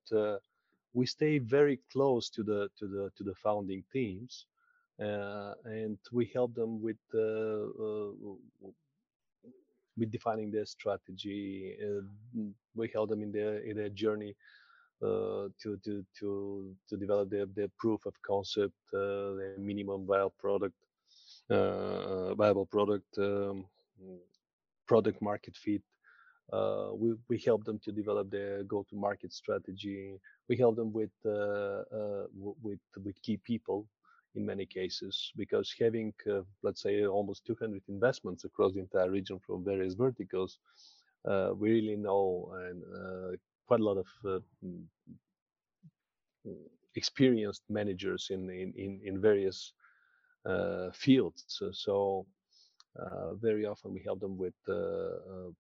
we 0.93 1.07
stay 1.07 1.39
very 1.39 1.79
close 1.93 2.29
to 2.31 2.43
the 2.43 2.69
to 2.79 2.87
the 2.87 3.11
to 3.17 3.25
the 3.25 3.35
founding 3.35 3.85
teams, 3.93 4.47
uh, 5.00 5.55
and 5.65 5.99
we 6.12 6.31
help 6.35 6.55
them 6.55 6.83
with 6.83 6.99
uh, 7.15 7.19
uh 7.19 8.12
with 9.97 10.11
defining 10.11 10.50
their 10.50 10.67
strategy. 10.67 11.77
we 12.75 12.89
help 12.93 13.11
them 13.11 13.23
in 13.23 13.33
their 13.33 13.59
in 13.59 13.77
their 13.77 13.89
journey 13.91 14.31
uh, 14.31 14.35
to 15.00 15.76
to 15.85 16.04
to 16.19 16.75
to 16.88 16.97
develop 16.97 17.30
their 17.30 17.69
proof 17.78 18.07
of 18.07 18.14
concept, 18.23 18.75
uh, 18.95 19.35
their 19.38 19.57
minimum 19.59 20.07
viable 20.07 20.35
product, 20.38 20.75
uh, 21.50 22.35
viable 22.35 22.66
product, 22.66 23.19
um, 23.19 23.64
product 24.87 25.21
market 25.23 25.57
fit. 25.57 25.83
we 27.00 27.14
we 27.28 27.38
help 27.47 27.64
them 27.64 27.78
to 27.78 27.92
develop 27.92 28.30
their 28.30 28.64
go-to-market 28.64 29.33
strategy 29.33 30.19
we 30.49 30.57
help 30.57 30.75
them 30.76 30.92
with 30.92 31.14
uh, 31.25 31.83
uh, 31.99 32.25
with 32.66 32.80
with 33.04 33.16
key 33.23 33.38
people 33.50 33.87
in 34.35 34.45
many 34.45 34.66
cases 34.66 35.33
because 35.37 35.75
having 35.80 36.12
uh, 36.33 36.42
let's 36.64 36.83
say 36.83 37.07
almost 37.07 37.47
200 37.47 37.83
investments 37.88 38.45
across 38.45 38.73
the 38.75 38.80
entire 38.80 39.11
region 39.11 39.38
from 39.47 39.64
various 39.64 39.95
verticals 39.95 40.59
we 41.61 41.71
really 41.71 41.97
know 41.97 42.52
and 42.66 42.83
quite 43.71 43.83
a 43.85 43.89
lot 43.91 43.99
of 44.05 44.09
mm, 44.65 44.85
experienced 46.95 47.65
managers 47.69 48.23
in 48.31 48.50
in 48.50 49.00
in, 49.09 49.21
various 49.21 49.59
uh, 50.50 50.91
fields. 50.93 51.45
So, 51.47 51.71
so 51.73 52.27
uh, 53.00 53.35
very 53.35 53.65
often 53.67 53.93
we 53.93 54.00
help 54.09 54.21
them 54.21 54.37
with 54.45 54.59
uh, 54.69 55.53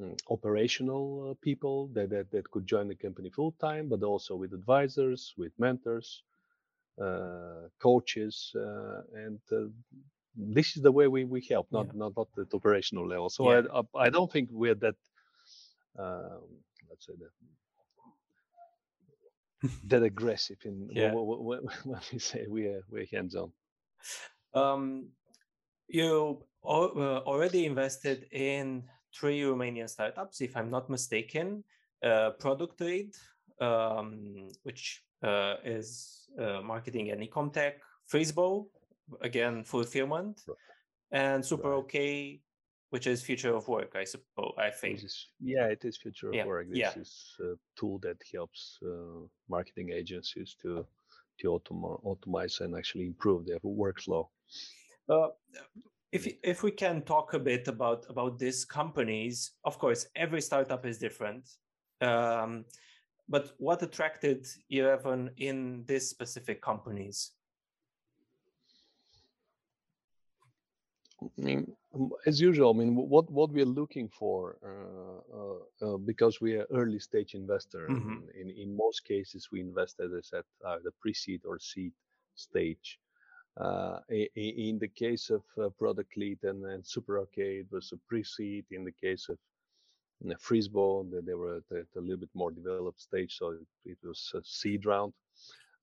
Mm, 0.00 0.18
operational 0.30 1.30
uh, 1.30 1.34
people 1.42 1.88
that, 1.88 2.08
that, 2.10 2.30
that 2.30 2.50
could 2.50 2.66
join 2.66 2.88
the 2.88 2.94
company 2.94 3.28
full 3.28 3.52
time, 3.60 3.88
but 3.88 4.02
also 4.02 4.34
with 4.34 4.54
advisors, 4.54 5.34
with 5.36 5.52
mentors, 5.58 6.22
uh, 7.02 7.68
coaches, 7.82 8.52
uh, 8.56 9.02
and 9.14 9.40
uh, 9.52 9.66
this 10.36 10.76
is 10.76 10.82
the 10.82 10.92
way 10.92 11.06
we, 11.08 11.24
we 11.24 11.44
help, 11.50 11.66
not 11.72 11.86
yeah. 11.86 11.92
not 11.96 12.12
not 12.16 12.28
at 12.38 12.54
operational 12.54 13.06
level. 13.06 13.28
So 13.28 13.50
yeah. 13.50 13.62
I, 13.74 14.06
I 14.06 14.10
don't 14.10 14.30
think 14.32 14.48
we're 14.52 14.76
that 14.76 14.94
um, 15.98 16.42
let's 16.88 17.06
say 17.06 17.14
that 17.18 17.30
that 19.84 20.02
aggressive 20.02 20.58
in 20.64 20.88
yeah. 20.92 21.12
when, 21.12 21.60
when, 21.84 22.00
we 22.12 22.18
say 22.18 22.46
we 22.48 22.66
are 22.66 22.82
we're 22.90 23.06
hands 23.12 23.34
on. 23.34 23.52
Um, 24.54 25.08
you 25.88 26.42
uh, 26.64 27.20
already 27.26 27.66
invested 27.66 28.26
in 28.32 28.84
three 29.14 29.40
Romanian 29.40 29.88
startups, 29.88 30.40
if 30.40 30.56
I'm 30.56 30.70
not 30.70 30.88
mistaken. 30.88 31.64
Uh, 32.02 32.30
Product 32.38 32.78
Trade, 32.78 33.14
um, 33.60 34.48
which 34.62 35.02
uh, 35.22 35.56
is 35.64 36.28
uh, 36.38 36.62
marketing 36.62 37.10
and 37.10 37.20
ecom 37.20 37.52
tech, 37.52 37.80
Frisbo, 38.10 38.68
again 39.20 39.64
fulfillment, 39.64 40.40
and 41.12 41.44
Super 41.44 41.70
right. 41.70 41.76
OK, 41.76 42.40
which 42.90 43.06
is 43.06 43.22
future 43.22 43.54
of 43.54 43.66
work. 43.68 43.94
I 43.96 44.04
suppose. 44.04 44.54
I 44.58 44.70
think. 44.70 45.02
Is, 45.02 45.28
yeah, 45.40 45.66
it 45.66 45.84
is 45.84 45.96
future 45.96 46.30
yeah. 46.32 46.42
of 46.42 46.48
work. 46.48 46.68
This 46.68 46.78
yeah. 46.78 46.92
is 46.96 47.36
a 47.40 47.54
tool 47.78 47.98
that 48.02 48.18
helps 48.32 48.78
uh, 48.84 49.26
marketing 49.48 49.90
agencies 49.90 50.56
to 50.62 50.86
to 51.40 51.48
autom- 51.48 52.02
automate 52.04 52.60
and 52.60 52.76
actually 52.76 53.06
improve 53.06 53.46
their 53.46 53.58
workflow. 53.60 54.28
Uh, 55.08 55.28
if 56.12 56.26
if 56.42 56.62
we 56.62 56.70
can 56.70 57.02
talk 57.02 57.34
a 57.34 57.38
bit 57.38 57.68
about 57.68 58.04
about 58.08 58.38
these 58.38 58.64
companies 58.64 59.52
of 59.64 59.78
course 59.78 60.06
every 60.16 60.40
startup 60.40 60.84
is 60.84 60.98
different 60.98 61.48
um, 62.00 62.64
but 63.28 63.52
what 63.58 63.82
attracted 63.82 64.44
Eleven 64.70 65.30
in 65.36 65.84
these 65.86 66.08
specific 66.08 66.60
companies 66.60 67.32
I 71.22 71.28
mean, 71.36 71.76
as 72.26 72.40
usual, 72.40 72.70
I 72.72 72.78
mean, 72.78 72.94
what 72.94 73.30
what 73.30 73.50
we're 73.50 73.64
looking 73.64 74.08
for, 74.08 74.56
uh, 74.64 75.38
uh, 75.38 75.94
uh, 75.94 75.96
because 75.98 76.40
we 76.40 76.54
are 76.54 76.66
early 76.72 77.00
stage 77.00 77.34
investor. 77.34 77.88
Mm-hmm. 77.90 78.18
In, 78.40 78.50
in 78.50 78.76
most 78.76 79.04
cases, 79.04 79.48
we 79.50 79.60
invest, 79.60 80.00
as 80.00 80.12
I 80.12 80.20
said, 80.22 80.44
the 80.84 80.92
pre-seed 81.00 81.42
or 81.44 81.58
seed 81.58 81.92
stage. 82.34 82.98
Uh, 83.60 83.98
in 84.08 84.78
the 84.78 84.88
case 84.88 85.28
of 85.28 85.42
uh, 85.60 85.68
Product 85.70 86.16
Lead 86.16 86.38
and, 86.44 86.64
and 86.64 86.86
Super 86.86 87.18
Arcade 87.18 87.66
it 87.66 87.66
was 87.72 87.92
a 87.92 87.98
pre-seed. 88.08 88.64
In 88.70 88.84
the 88.84 88.92
case 88.92 89.28
of 89.28 89.38
uh, 90.30 90.34
Frisbo, 90.36 91.04
they 91.26 91.34
were 91.34 91.56
at, 91.56 91.76
at, 91.76 91.86
a 91.96 92.00
little 92.00 92.16
bit 92.16 92.30
more 92.34 92.52
developed 92.52 93.00
stage, 93.00 93.36
so 93.36 93.50
it, 93.50 93.66
it 93.84 93.98
was 94.04 94.30
a 94.34 94.40
seed 94.44 94.86
round. 94.86 95.12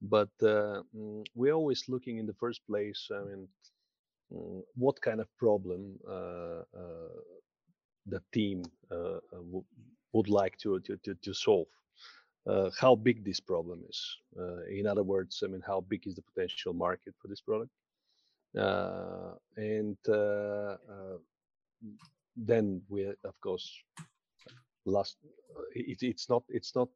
But 0.02 0.30
uh, 0.42 0.84
mm, 0.96 1.26
we're 1.36 1.54
always 1.54 1.84
looking 1.90 2.18
in 2.18 2.26
the 2.26 2.40
first 2.40 2.62
place. 2.66 3.10
I 3.12 3.20
mean, 3.26 3.48
mm, 3.48 3.48
what 4.30 5.02
kind 5.02 5.20
of 5.20 5.28
problem 5.38 5.98
uh, 6.08 6.64
uh, 6.78 7.20
the 8.06 8.22
team 8.34 8.64
uh, 8.92 9.20
would 10.14 10.30
like 10.30 10.58
to, 10.58 10.80
to, 10.82 10.98
to, 10.98 11.16
to 11.16 11.34
solve 11.34 11.68
uh, 12.48 12.70
how 12.80 12.96
big 12.96 13.24
this 13.24 13.40
problem 13.40 13.84
is. 13.90 14.18
Uh, 14.40 14.64
in 14.70 14.88
other 14.88 15.04
words, 15.04 15.44
I 15.44 15.48
mean, 15.48 15.62
how 15.66 15.82
big 15.82 16.08
is 16.08 16.16
the 16.16 16.22
potential 16.22 16.74
market 16.74 17.14
for 17.22 17.28
this 17.28 17.42
product? 17.42 17.72
Uh, 18.58 19.34
and 19.58 19.98
uh, 20.08 20.78
uh, 20.92 21.18
then 22.36 22.82
we, 22.90 23.08
of 23.08 23.40
course, 23.42 23.70
last. 24.86 25.18
Uh, 25.56 25.62
it, 25.76 26.02
it's 26.02 26.30
not. 26.30 26.44
It's 26.50 26.74
not. 26.76 26.90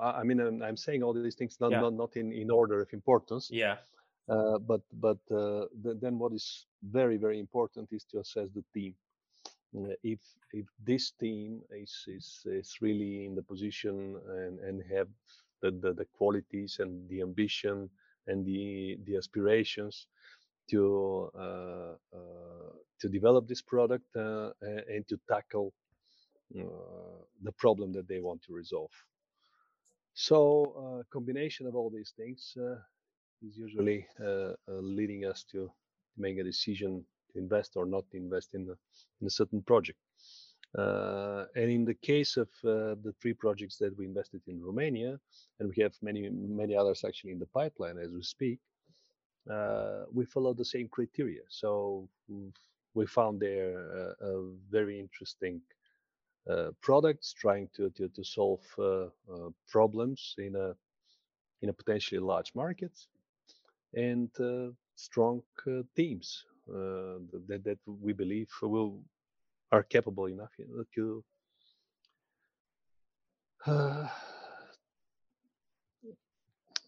I, 0.00 0.20
I, 0.20 0.22
mean, 0.24 0.40
I'm, 0.40 0.62
I'm, 0.62 0.76
saying 0.76 1.02
all 1.02 1.12
these 1.12 1.36
things 1.36 1.56
not 1.60 1.70
yeah. 1.70 1.80
not, 1.80 1.94
not 1.94 2.16
in, 2.16 2.32
in 2.32 2.50
order 2.50 2.80
of 2.80 2.92
importance. 2.92 3.48
Yeah. 3.52 3.76
But 4.26 4.82
but 4.92 5.18
then 5.28 6.18
what 6.18 6.32
is 6.32 6.66
very 6.82 7.16
very 7.16 7.38
important 7.38 7.88
is 7.92 8.04
to 8.04 8.18
assess 8.18 8.48
the 8.54 8.64
team 8.72 8.94
if 10.02 10.20
if 10.52 10.66
this 10.84 11.12
team 11.20 11.60
is 11.70 12.04
is, 12.06 12.42
is 12.46 12.76
really 12.80 13.26
in 13.26 13.34
the 13.34 13.42
position 13.42 14.16
and, 14.28 14.58
and 14.60 14.82
have 14.90 15.08
the, 15.62 15.70
the, 15.70 15.92
the 15.92 16.06
qualities 16.16 16.76
and 16.80 17.08
the 17.08 17.20
ambition 17.20 17.90
and 18.26 18.44
the 18.46 18.98
the 19.06 19.16
aspirations 19.16 20.06
to 20.70 21.30
uh, 21.36 21.94
uh, 22.14 22.72
to 23.00 23.08
develop 23.08 23.46
this 23.48 23.62
product 23.62 24.06
uh, 24.16 24.50
and 24.62 25.06
to 25.08 25.18
tackle 25.28 25.72
uh, 26.58 26.64
the 27.42 27.52
problem 27.52 27.92
that 27.92 28.08
they 28.08 28.20
want 28.20 28.40
to 28.42 28.54
resolve. 28.54 28.90
So 30.14 30.38
a 30.76 31.00
uh, 31.00 31.02
combination 31.12 31.66
of 31.66 31.74
all 31.74 31.90
these 31.90 32.12
things 32.16 32.56
uh, 32.56 32.76
is 33.46 33.56
usually 33.56 34.06
leading 34.66 35.24
us 35.24 35.44
to 35.52 35.70
make 36.16 36.38
a 36.38 36.44
decision 36.44 37.04
to 37.32 37.38
invest 37.38 37.76
or 37.76 37.86
not 37.86 38.04
to 38.10 38.16
invest 38.16 38.54
in 38.54 38.62
a, 38.62 38.76
in 39.20 39.26
a 39.26 39.30
certain 39.30 39.62
project. 39.62 39.98
Uh, 40.76 41.44
and 41.54 41.70
in 41.70 41.84
the 41.84 41.94
case 41.94 42.36
of 42.36 42.48
uh, 42.64 42.96
the 43.04 43.14
three 43.22 43.32
projects 43.32 43.76
that 43.78 43.96
we 43.96 44.04
invested 44.04 44.42
in 44.48 44.60
Romania, 44.60 45.20
and 45.60 45.72
we 45.74 45.82
have 45.82 45.94
many 46.02 46.28
many 46.30 46.74
others 46.74 47.04
actually 47.04 47.30
in 47.30 47.38
the 47.38 47.46
pipeline 47.46 47.96
as 47.96 48.10
we 48.10 48.22
speak, 48.22 48.58
uh, 49.48 50.02
we 50.12 50.24
follow 50.24 50.52
the 50.52 50.64
same 50.64 50.88
criteria. 50.88 51.42
So 51.48 52.08
we 52.94 53.06
found 53.06 53.38
there 53.38 54.16
very 54.68 54.98
interesting 54.98 55.60
uh, 56.50 56.70
products 56.80 57.32
trying 57.32 57.68
to 57.76 57.90
to, 57.90 58.08
to 58.08 58.24
solve 58.24 58.64
uh, 58.78 59.06
uh, 59.32 59.50
problems 59.68 60.34
in 60.38 60.56
a 60.56 60.74
in 61.62 61.68
a 61.68 61.72
potentially 61.72 62.20
large 62.20 62.52
market 62.54 62.92
and 63.94 64.30
strong 64.96 65.42
teams 65.96 66.44
that 66.66 67.62
that 67.64 67.78
we 67.86 68.12
believe 68.12 68.48
will 68.62 69.02
are 69.72 69.82
capable 69.82 70.26
enough 70.26 70.50
you 70.58 70.66
know, 70.68 70.84
to 70.94 71.24
uh, 73.66 74.06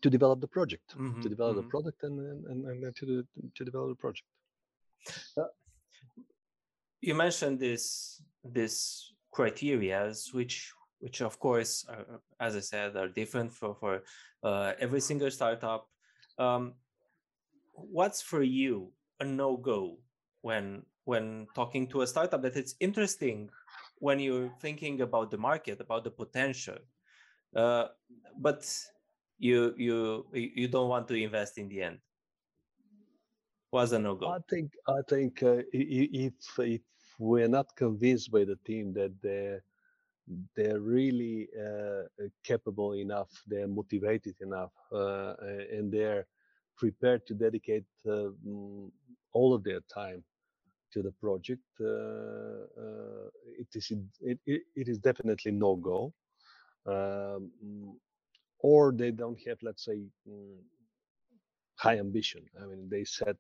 to 0.02 0.10
develop 0.10 0.40
the 0.40 0.46
project, 0.46 0.94
mm-hmm, 0.94 1.20
to 1.20 1.28
develop 1.28 1.56
mm-hmm. 1.56 1.66
the 1.66 1.70
product, 1.70 2.02
and 2.02 2.16
and, 2.48 2.84
and 2.84 2.96
to 2.96 3.24
to 3.54 3.64
develop 3.64 3.88
the 3.88 3.96
project. 3.96 4.28
Uh, 5.36 5.44
you 7.00 7.14
mentioned 7.14 7.58
this 7.58 8.22
this 8.44 9.12
criterias, 9.34 10.32
which 10.32 10.72
which 11.00 11.20
of 11.22 11.38
course, 11.38 11.84
are, 11.88 12.20
as 12.40 12.56
I 12.56 12.60
said, 12.60 12.96
are 12.96 13.08
different 13.08 13.52
for 13.52 13.74
for 13.74 14.02
uh, 14.42 14.72
every 14.78 15.00
single 15.00 15.30
startup. 15.30 15.88
Um, 16.38 16.74
what's 17.76 18.22
for 18.22 18.42
you 18.42 18.92
a 19.20 19.24
no 19.24 19.56
go 19.56 19.98
when 20.42 20.82
when 21.04 21.46
talking 21.54 21.86
to 21.86 22.02
a 22.02 22.06
startup 22.06 22.42
that 22.42 22.56
it's 22.56 22.74
interesting 22.80 23.48
when 23.98 24.18
you're 24.18 24.50
thinking 24.60 25.00
about 25.02 25.30
the 25.30 25.38
market, 25.38 25.80
about 25.80 26.04
the 26.04 26.10
potential, 26.10 26.76
uh, 27.54 27.86
but 28.38 28.68
you 29.38 29.74
you 29.76 30.26
you 30.32 30.68
don't 30.68 30.88
want 30.88 31.08
to 31.08 31.14
invest 31.14 31.58
in 31.58 31.68
the 31.68 31.82
end? 31.82 31.98
Was 33.72 33.92
a 33.92 33.98
no 33.98 34.14
go? 34.14 34.28
I 34.28 34.38
think 34.50 34.72
I 34.88 35.00
think 35.08 35.42
uh, 35.42 35.62
if 35.72 36.34
if 36.58 36.82
we're 37.18 37.48
not 37.48 37.74
convinced 37.76 38.30
by 38.30 38.44
the 38.44 38.56
team 38.64 38.92
that 38.94 39.12
they're 39.22 39.62
they're 40.56 40.80
really 40.80 41.48
uh, 41.54 42.02
capable 42.42 42.94
enough, 42.94 43.30
they're 43.46 43.68
motivated 43.68 44.34
enough, 44.40 44.72
uh, 44.92 45.34
and 45.70 45.92
they're 45.92 46.26
prepared 46.76 47.26
to 47.26 47.34
dedicate 47.34 47.84
uh, 48.06 48.30
mm, 48.46 48.90
all 49.32 49.54
of 49.54 49.64
their 49.64 49.80
time 49.92 50.22
to 50.92 51.02
the 51.02 51.12
project. 51.12 51.62
Uh, 51.80 52.66
uh, 52.84 53.28
it 53.58 53.68
is 53.74 53.92
it, 54.20 54.38
it, 54.46 54.88
is 54.88 54.98
definitely 54.98 55.52
no 55.52 55.76
go, 55.76 56.12
um, 56.86 57.50
or 58.60 58.92
they 58.92 59.10
don't 59.10 59.38
have, 59.46 59.58
let's 59.62 59.84
say, 59.84 59.98
mm, 60.28 60.56
high 61.76 61.98
ambition. 61.98 62.42
I 62.60 62.66
mean, 62.66 62.88
they 62.88 63.04
set 63.04 63.36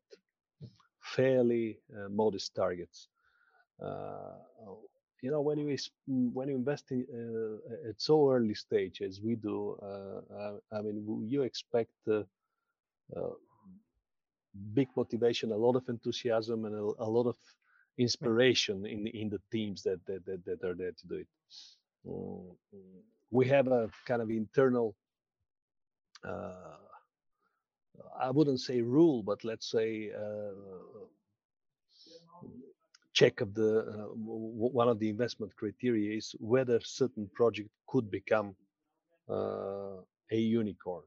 fairly 1.00 1.78
uh, 1.96 2.08
modest 2.08 2.54
targets 2.54 3.08
uh, 3.82 4.34
you 5.22 5.30
know 5.30 5.40
when 5.40 5.58
you 5.58 5.76
when 6.06 6.48
you 6.48 6.54
invest 6.56 6.90
in, 6.90 7.06
uh, 7.12 7.88
at 7.88 8.00
so 8.00 8.30
early 8.30 8.54
stage 8.54 9.02
as 9.02 9.20
we 9.22 9.34
do 9.34 9.76
uh, 9.82 10.52
I 10.72 10.80
mean 10.82 11.26
you 11.28 11.42
expect 11.42 11.92
big 14.74 14.88
motivation 14.96 15.52
a 15.52 15.56
lot 15.56 15.76
of 15.76 15.88
enthusiasm 15.88 16.64
and 16.64 16.74
a, 16.74 17.04
a 17.04 17.08
lot 17.08 17.26
of 17.26 17.36
inspiration 17.98 18.86
in 18.86 19.06
in 19.08 19.28
the 19.28 19.40
teams 19.52 19.82
that 19.82 20.04
that, 20.06 20.24
that, 20.26 20.44
that 20.44 20.64
are 20.64 20.74
there 20.74 20.92
to 20.92 21.06
do 21.08 21.16
it 21.16 21.28
mm, 22.06 22.56
we 23.30 23.46
have 23.46 23.68
a 23.68 23.88
kind 24.06 24.22
of 24.22 24.30
internal 24.30 24.94
uh, 26.24 26.76
I 28.18 28.30
wouldn't 28.30 28.60
say 28.60 28.80
rule, 28.80 29.22
but 29.22 29.44
let's 29.44 29.70
say 29.70 30.10
uh, 30.12 30.50
check 33.12 33.40
of 33.40 33.54
the 33.54 33.80
uh, 33.80 34.08
one 34.14 34.88
of 34.88 34.98
the 34.98 35.08
investment 35.08 35.54
criteria 35.56 36.16
is 36.16 36.34
whether 36.38 36.80
certain 36.80 37.28
project 37.34 37.70
could 37.86 38.10
become 38.10 38.54
uh, 39.28 39.98
a 40.30 40.36
unicorn. 40.38 41.04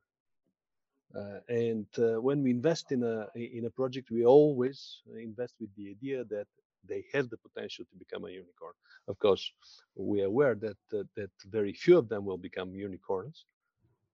Uh, 1.15 1.39
and 1.49 1.87
uh, 1.97 2.21
when 2.21 2.43
we 2.43 2.51
invest 2.51 2.91
in 2.91 3.03
a 3.03 3.27
in 3.35 3.65
a 3.65 3.69
project, 3.69 4.11
we 4.11 4.25
always 4.25 5.01
invest 5.17 5.55
with 5.59 5.73
the 5.75 5.89
idea 5.89 6.23
that 6.25 6.47
they 6.87 7.03
have 7.13 7.29
the 7.29 7.37
potential 7.37 7.85
to 7.85 7.97
become 7.97 8.25
a 8.25 8.29
unicorn. 8.29 8.73
Of 9.07 9.17
course, 9.19 9.51
we 9.95 10.21
are 10.21 10.27
aware 10.27 10.55
that 10.55 10.77
uh, 10.93 11.03
that 11.15 11.31
very 11.45 11.73
few 11.73 11.97
of 11.97 12.09
them 12.09 12.25
will 12.25 12.37
become 12.37 12.75
unicorns, 12.75 13.45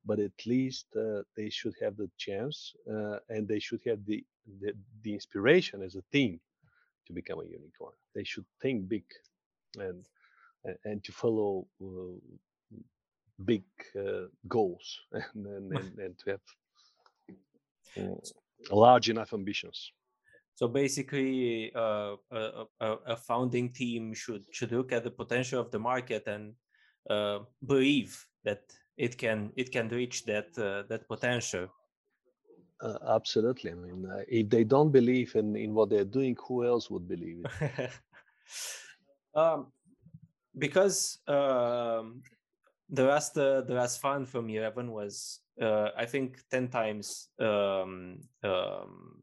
but 0.05 0.19
at 0.19 0.45
least 0.45 0.88
uh, 0.95 1.23
they 1.36 1.49
should 1.49 1.75
have 1.81 1.97
the 1.97 2.10
chance, 2.17 2.73
and 3.29 3.47
they 3.47 3.60
should 3.60 3.81
have 3.86 3.99
the, 4.05 4.23
the 4.62 4.73
the 5.03 5.13
inspiration 5.13 5.81
as 5.84 5.95
a 5.95 6.03
team 6.13 6.39
to 7.08 7.13
become 7.13 7.39
a 7.39 7.45
unicorn. 7.45 7.95
They 8.13 8.23
should 8.23 8.45
think 8.62 8.88
big 8.88 9.05
and 9.77 10.05
and 10.86 11.03
to 11.03 11.12
follow 11.12 11.67
uh, 11.81 12.17
big 13.43 13.63
uh, 13.97 14.27
goals 14.47 14.99
and 15.12 15.45
and, 15.45 15.71
and, 15.77 15.99
and, 15.99 16.19
to 16.19 16.29
have 16.31 16.39
uh, 16.39 16.64
large 18.71 19.10
enough 19.10 19.34
ambitions. 19.34 19.91
So 20.55 20.67
basically, 20.67 21.71
uh, 21.75 22.15
a, 22.31 22.65
a, 22.79 22.91
a, 23.08 23.17
founding 23.17 23.73
team 23.73 24.13
should 24.13 24.45
should 24.51 24.71
look 24.71 24.93
at 24.93 25.03
the 25.03 25.12
potential 25.12 25.60
of 25.60 25.69
the 25.69 25.79
market 25.79 26.27
and 26.27 26.53
uh, 27.10 27.39
believe 27.65 28.25
that 28.45 28.63
it 28.95 29.17
can 29.17 29.51
it 29.58 29.71
can 29.71 29.89
reach 29.89 30.23
that 30.25 30.47
uh, 30.58 30.88
that 30.88 31.08
potential 31.10 31.67
uh, 32.81 32.97
absolutely. 33.08 33.71
I 33.71 33.75
mean, 33.75 34.05
uh, 34.05 34.21
if 34.27 34.49
they 34.49 34.63
don't 34.63 34.91
believe 34.91 35.36
in, 35.36 35.55
in 35.55 35.73
what 35.73 35.89
they're 35.89 36.05
doing, 36.05 36.36
who 36.45 36.65
else 36.65 36.89
would 36.89 37.08
believe 37.08 37.45
it? 37.62 37.91
um, 39.36 39.67
because 40.58 41.19
um, 41.27 42.21
the 42.89 43.04
last 43.04 43.38
uh, 43.38 43.62
the 43.62 43.74
last 43.74 44.00
fund 44.02 44.28
from 44.28 44.50
Eleven 44.50 44.91
was 44.91 45.39
uh, 45.62 45.89
I 45.98 46.06
think 46.06 46.41
ten 46.52 46.67
times 46.67 47.30
um, 47.39 48.21
um, 48.43 49.21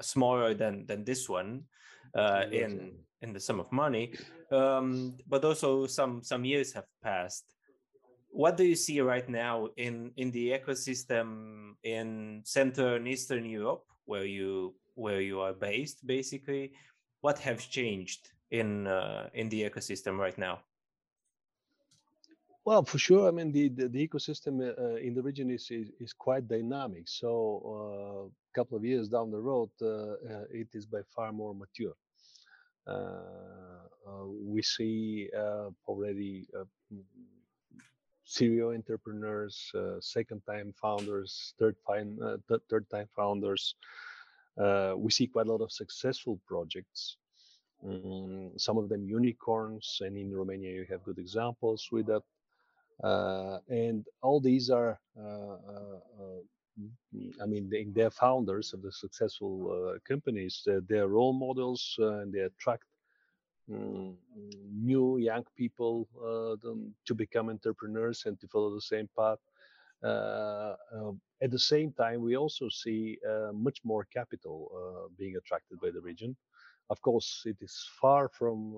smaller 0.00 0.54
than 0.54 0.86
than 0.86 1.04
this 1.04 1.28
one 1.28 1.64
uh, 2.14 2.44
in 2.50 2.92
in 3.22 3.32
the 3.32 3.40
sum 3.40 3.60
of 3.60 3.70
money, 3.72 4.12
um, 4.50 5.16
but 5.28 5.44
also 5.44 5.86
some 5.86 6.22
some 6.22 6.44
years 6.44 6.72
have 6.72 6.86
passed. 7.02 7.44
What 8.28 8.56
do 8.56 8.64
you 8.64 8.74
see 8.74 9.00
right 9.00 9.28
now 9.28 9.68
in 9.76 10.10
in 10.16 10.30
the 10.32 10.50
ecosystem 10.50 11.74
in 11.84 12.42
central 12.44 12.94
and 12.94 13.06
eastern 13.06 13.44
europe 13.46 13.84
where 14.06 14.24
you 14.26 14.74
where 14.94 15.20
you 15.20 15.40
are 15.40 15.54
based 15.54 16.06
basically? 16.06 16.72
What 17.20 17.38
has 17.38 17.64
changed 17.64 18.28
in 18.50 18.86
uh, 18.86 19.30
in 19.34 19.48
the 19.48 19.62
ecosystem 19.62 20.18
right 20.18 20.36
now 20.36 20.60
well 22.64 22.82
for 22.82 22.98
sure 22.98 23.28
i 23.28 23.30
mean 23.30 23.52
the 23.52 23.68
the, 23.68 23.88
the 23.88 24.08
ecosystem 24.08 24.60
uh, 24.60 24.96
in 24.96 25.14
the 25.14 25.22
region 25.22 25.50
is, 25.50 25.70
is, 25.70 25.90
is 26.00 26.12
quite 26.12 26.48
dynamic 26.48 27.04
so 27.06 27.30
a 27.64 28.26
uh, 28.26 28.28
couple 28.54 28.76
of 28.76 28.84
years 28.84 29.08
down 29.08 29.30
the 29.30 29.40
road 29.40 29.70
uh, 29.82 29.86
uh, 29.86 30.44
it 30.50 30.68
is 30.74 30.86
by 30.86 31.00
far 31.14 31.32
more 31.32 31.54
mature 31.54 31.94
uh, 32.86 34.24
we 34.26 34.60
see 34.60 35.28
already 35.88 36.46
serial 38.24 38.70
entrepreneurs, 38.72 39.70
uh, 39.74 40.00
second-time 40.00 40.72
founders, 40.80 41.54
third-time 41.58 42.18
uh, 42.22 42.36
th- 42.48 42.60
third-time 42.68 43.08
founders. 43.14 43.74
Uh, 44.58 44.94
we 44.96 45.10
see 45.10 45.26
quite 45.26 45.46
a 45.46 45.52
lot 45.52 45.60
of 45.60 45.70
successful 45.70 46.40
projects. 46.46 47.16
Um, 47.86 48.52
some 48.56 48.78
of 48.78 48.88
them 48.88 49.04
unicorns, 49.06 49.98
and 50.00 50.16
in 50.16 50.34
Romania 50.34 50.70
you 50.70 50.86
have 50.90 51.04
good 51.04 51.18
examples 51.18 51.88
with 51.92 52.06
that. 52.06 52.22
Uh, 53.02 53.58
and 53.68 54.04
all 54.22 54.40
these 54.40 54.70
are, 54.70 54.98
uh, 55.18 55.22
uh, 55.22 56.40
I 57.42 57.46
mean, 57.46 57.68
they, 57.70 57.86
they're 57.92 58.10
founders 58.10 58.72
of 58.72 58.82
the 58.82 58.92
successful 58.92 59.96
companies. 60.06 60.62
They're, 60.88 61.08
role 61.08 61.32
models, 61.32 61.94
and 61.98 62.32
they 62.32 62.40
attract 62.40 62.84
Mm, 63.70 64.16
new 64.72 65.18
young 65.18 65.44
people 65.56 66.08
uh, 66.18 66.56
to 67.06 67.14
become 67.14 67.48
entrepreneurs 67.48 68.24
and 68.26 68.38
to 68.40 68.46
follow 68.48 68.74
the 68.74 68.80
same 68.80 69.08
path. 69.16 69.38
Uh, 70.02 70.74
uh, 70.94 71.12
at 71.42 71.50
the 71.50 71.58
same 71.58 71.92
time, 71.92 72.20
we 72.22 72.36
also 72.36 72.68
see 72.68 73.18
much 73.52 73.78
more 73.84 74.04
capital 74.12 75.08
being 75.18 75.36
attracted 75.36 75.78
by 75.80 75.90
the 75.90 76.00
region. 76.00 76.36
Of 76.90 77.00
course, 77.02 77.42
it 77.46 77.56
is 77.60 77.88
far 78.00 78.28
from 78.28 78.74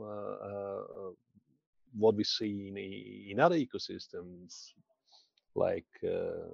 what 1.99 2.15
we 2.15 2.25
see 2.25 2.69
in, 2.69 2.77
in 3.31 3.41
other 3.41 3.57
ecosystems 3.57 4.73
like 5.55 5.87
uh, 6.05 6.49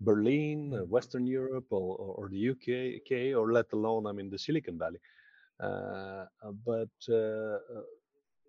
Berlin, 0.00 0.72
uh, 0.74 0.84
Western 0.84 1.26
Europe, 1.26 1.66
or, 1.70 1.96
or 1.96 2.28
the 2.28 2.50
UK, 2.50 3.00
UK, 3.00 3.36
or 3.38 3.52
let 3.52 3.72
alone, 3.72 4.06
I 4.06 4.12
mean, 4.12 4.30
the 4.30 4.38
Silicon 4.38 4.78
Valley. 4.78 5.00
uh, 5.60 6.26
uh 6.42 6.52
but 6.64 6.88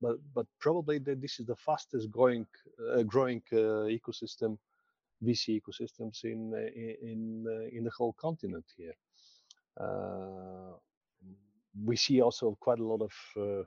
but 0.01 0.17
but 0.33 0.47
probably 0.59 0.97
that 0.99 1.21
this 1.21 1.39
is 1.39 1.45
the 1.45 1.55
fastest 1.55 2.09
growing 2.09 2.47
growing 3.05 3.41
ecosystem 3.99 4.57
VC 5.23 5.61
ecosystems 5.61 6.23
in 6.23 6.39
in 7.11 7.21
in 7.71 7.83
the 7.83 7.91
whole 7.97 8.13
continent 8.13 8.65
here. 8.77 8.95
Uh, 11.71 11.85
we 11.85 11.95
see 11.95 12.21
also 12.21 12.57
quite 12.59 12.79
a 12.79 12.83
lot 12.83 13.01
of 13.01 13.11
uh, 13.37 13.63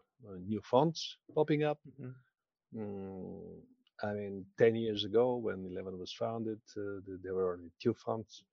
new 0.47 0.61
funds 0.63 1.17
popping 1.35 1.65
up. 1.65 1.79
Mm-hmm. 2.01 2.81
Mm, 2.81 3.61
I 4.03 4.13
mean, 4.13 4.45
10 4.59 4.75
years 4.75 5.05
ago 5.05 5.37
when 5.37 5.67
Eleven 5.67 5.99
was 5.99 6.13
founded, 6.13 6.61
uh, 6.77 7.01
there 7.23 7.35
were 7.35 7.55
only 7.55 7.71
two 7.81 7.95
funds 7.95 8.45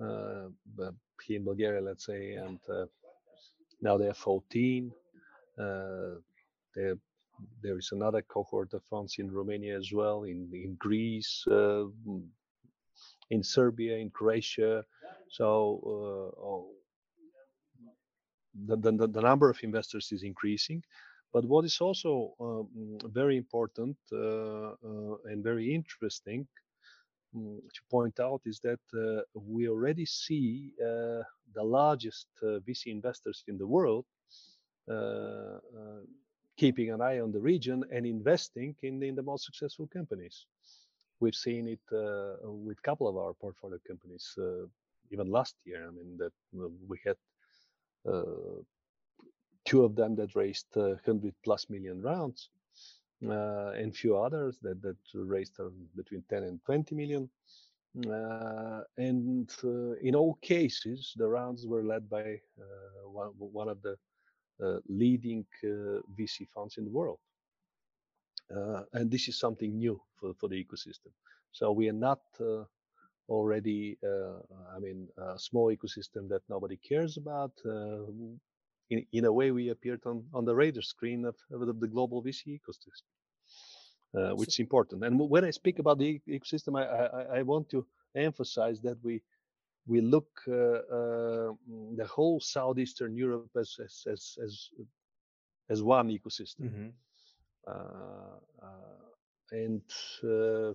uh, 0.00 0.48
here 1.26 1.36
in 1.36 1.44
Bulgaria, 1.44 1.80
let's 1.80 2.06
say, 2.06 2.32
and 2.34 2.58
uh, 2.68 2.86
now 3.80 3.96
there 3.96 4.10
are 4.10 4.14
14. 4.14 4.90
Uh, 5.58 6.18
there, 6.74 6.96
there 7.62 7.78
is 7.78 7.90
another 7.92 8.22
cohort 8.22 8.72
of 8.74 8.82
funds 8.84 9.16
in 9.18 9.30
Romania 9.30 9.76
as 9.76 9.92
well, 9.92 10.24
in, 10.24 10.50
in 10.52 10.76
Greece, 10.78 11.44
uh, 11.50 11.84
in 13.30 13.42
Serbia, 13.42 13.96
in 13.98 14.10
Croatia. 14.10 14.84
So 15.28 15.44
oh, 16.36 16.70
the, 18.54 18.76
the, 18.76 19.08
the 19.08 19.20
number 19.20 19.50
of 19.50 19.58
investors 19.62 20.10
is 20.12 20.22
increasing. 20.22 20.82
But 21.32 21.46
what 21.46 21.64
is 21.64 21.80
also 21.80 22.34
um, 22.40 22.98
very 23.06 23.36
important 23.36 23.96
uh, 24.12 24.16
uh, 24.16 25.16
and 25.24 25.42
very 25.42 25.74
interesting 25.74 26.46
um, 27.34 27.62
to 27.72 27.80
point 27.90 28.20
out 28.20 28.42
is 28.44 28.60
that 28.60 28.80
uh, 28.94 29.22
we 29.34 29.68
already 29.68 30.04
see 30.04 30.72
uh, 30.78 31.22
the 31.54 31.62
largest 31.62 32.26
uh, 32.42 32.60
VC 32.66 32.86
investors 32.86 33.44
in 33.48 33.56
the 33.56 33.66
world 33.66 34.04
keeping 36.58 36.90
an 36.90 37.00
eye 37.00 37.18
on 37.18 37.32
the 37.32 37.40
region 37.40 37.82
and 37.90 38.04
investing 38.04 38.74
in, 38.82 39.02
in 39.02 39.14
the 39.14 39.22
most 39.22 39.46
successful 39.46 39.88
companies. 39.90 40.46
We've 41.18 41.34
seen 41.34 41.66
it 41.66 41.80
with 41.90 42.78
a 42.78 42.82
couple 42.82 43.08
of 43.08 43.16
our 43.16 43.32
portfolio 43.32 43.78
companies 43.88 44.36
even 45.10 45.30
last 45.30 45.54
year. 45.64 45.88
I 45.88 45.90
mean, 45.92 46.18
that 46.18 46.32
we 46.86 46.98
had 47.06 47.16
two 49.64 49.84
of 49.84 49.94
them 49.94 50.14
that 50.16 50.34
raised 50.34 50.66
100 50.74 51.28
uh, 51.28 51.30
plus 51.44 51.70
million 51.70 52.00
rounds, 52.02 52.50
uh, 53.28 53.70
and 53.70 53.96
few 53.96 54.16
others 54.16 54.58
that, 54.62 54.82
that 54.82 54.96
raised 55.14 55.58
between 55.94 56.22
10 56.28 56.42
and 56.42 56.60
20 56.64 56.94
million. 56.94 57.30
Uh, 58.08 58.80
and 58.96 59.50
uh, 59.64 59.94
in 60.02 60.14
all 60.14 60.38
cases, 60.40 61.12
the 61.16 61.26
rounds 61.26 61.66
were 61.66 61.84
led 61.84 62.08
by 62.08 62.22
uh, 62.58 63.08
one, 63.08 63.28
one, 63.38 63.68
of 63.68 63.82
the 63.82 63.96
leading 64.88 65.44
VC 65.62 66.48
funds 66.54 66.78
in 66.78 66.84
the 66.84 66.90
world. 66.90 67.18
and 68.94 69.10
this 69.10 69.28
is 69.28 69.38
something 69.38 69.76
new 69.76 70.00
for, 70.16 70.32
for 70.34 70.48
the 70.48 70.64
ecosystem. 70.64 71.12
So 71.52 71.70
we 71.70 71.88
are 71.88 72.00
not 72.10 72.20
already, 73.32 73.96
I 74.76 74.78
mean, 74.78 75.08
a 75.16 75.38
small 75.38 75.74
ecosystem 75.76 76.28
that 76.28 76.42
nobody 76.48 76.76
cares 76.76 77.16
about 77.16 77.52
in, 78.92 79.06
in 79.12 79.24
a 79.24 79.32
way 79.32 79.50
we 79.50 79.70
appeared 79.70 80.02
on, 80.06 80.24
on 80.34 80.44
the 80.44 80.54
radar 80.54 80.82
screen 80.82 81.24
of, 81.24 81.36
of 81.50 81.80
the 81.80 81.88
global 81.88 82.22
VC 82.22 82.60
ecosystem, 82.60 83.08
uh, 84.18 84.34
which 84.36 84.50
is 84.50 84.58
important. 84.58 85.04
And 85.04 85.18
when 85.18 85.44
I 85.44 85.50
speak 85.50 85.78
about 85.78 85.98
the 85.98 86.20
ecosystem, 86.28 86.78
I, 86.78 86.84
I, 86.84 87.38
I 87.38 87.42
want 87.42 87.68
to 87.70 87.86
emphasize 88.14 88.80
that 88.82 88.98
we 89.02 89.22
we 89.88 90.00
look 90.00 90.28
uh, 90.46 90.52
uh, 90.52 91.52
the 91.96 92.06
whole 92.08 92.38
southeastern 92.38 93.16
Europe 93.16 93.50
as 93.58 93.76
as 93.84 94.04
as 94.12 94.38
as, 94.44 94.68
as 95.70 95.82
one 95.82 96.08
ecosystem, 96.08 96.68
mm-hmm. 96.70 96.88
uh, 97.66 98.66
uh 98.66 99.00
and 99.50 99.82
uh, 100.24 100.72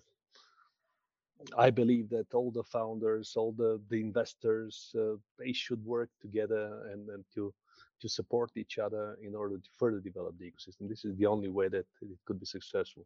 I 1.57 1.69
believe 1.69 2.09
that 2.09 2.33
all 2.33 2.51
the 2.51 2.63
founders, 2.63 3.35
all 3.35 3.51
the 3.51 3.79
the 3.89 3.99
investors, 3.99 4.93
uh, 4.97 5.15
they 5.37 5.53
should 5.53 5.83
work 5.85 6.09
together 6.21 6.89
and, 6.91 7.09
and 7.09 7.23
to 7.35 7.53
to 8.01 8.09
support 8.09 8.51
each 8.55 8.77
other 8.77 9.17
in 9.21 9.35
order 9.35 9.57
to 9.57 9.69
further 9.77 9.99
develop 9.99 10.37
the 10.37 10.45
ecosystem. 10.45 10.87
This 10.87 11.05
is 11.05 11.15
the 11.17 11.25
only 11.25 11.49
way 11.49 11.67
that 11.69 11.85
it 12.01 12.19
could 12.25 12.39
be 12.39 12.45
successful. 12.45 13.05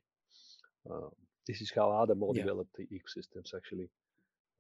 Uh, 0.89 1.09
this 1.47 1.61
is 1.61 1.71
how 1.71 1.91
other 1.91 2.15
more 2.15 2.35
yeah. 2.35 2.43
developed 2.43 2.75
ecosystems 2.79 3.53
actually 3.55 3.89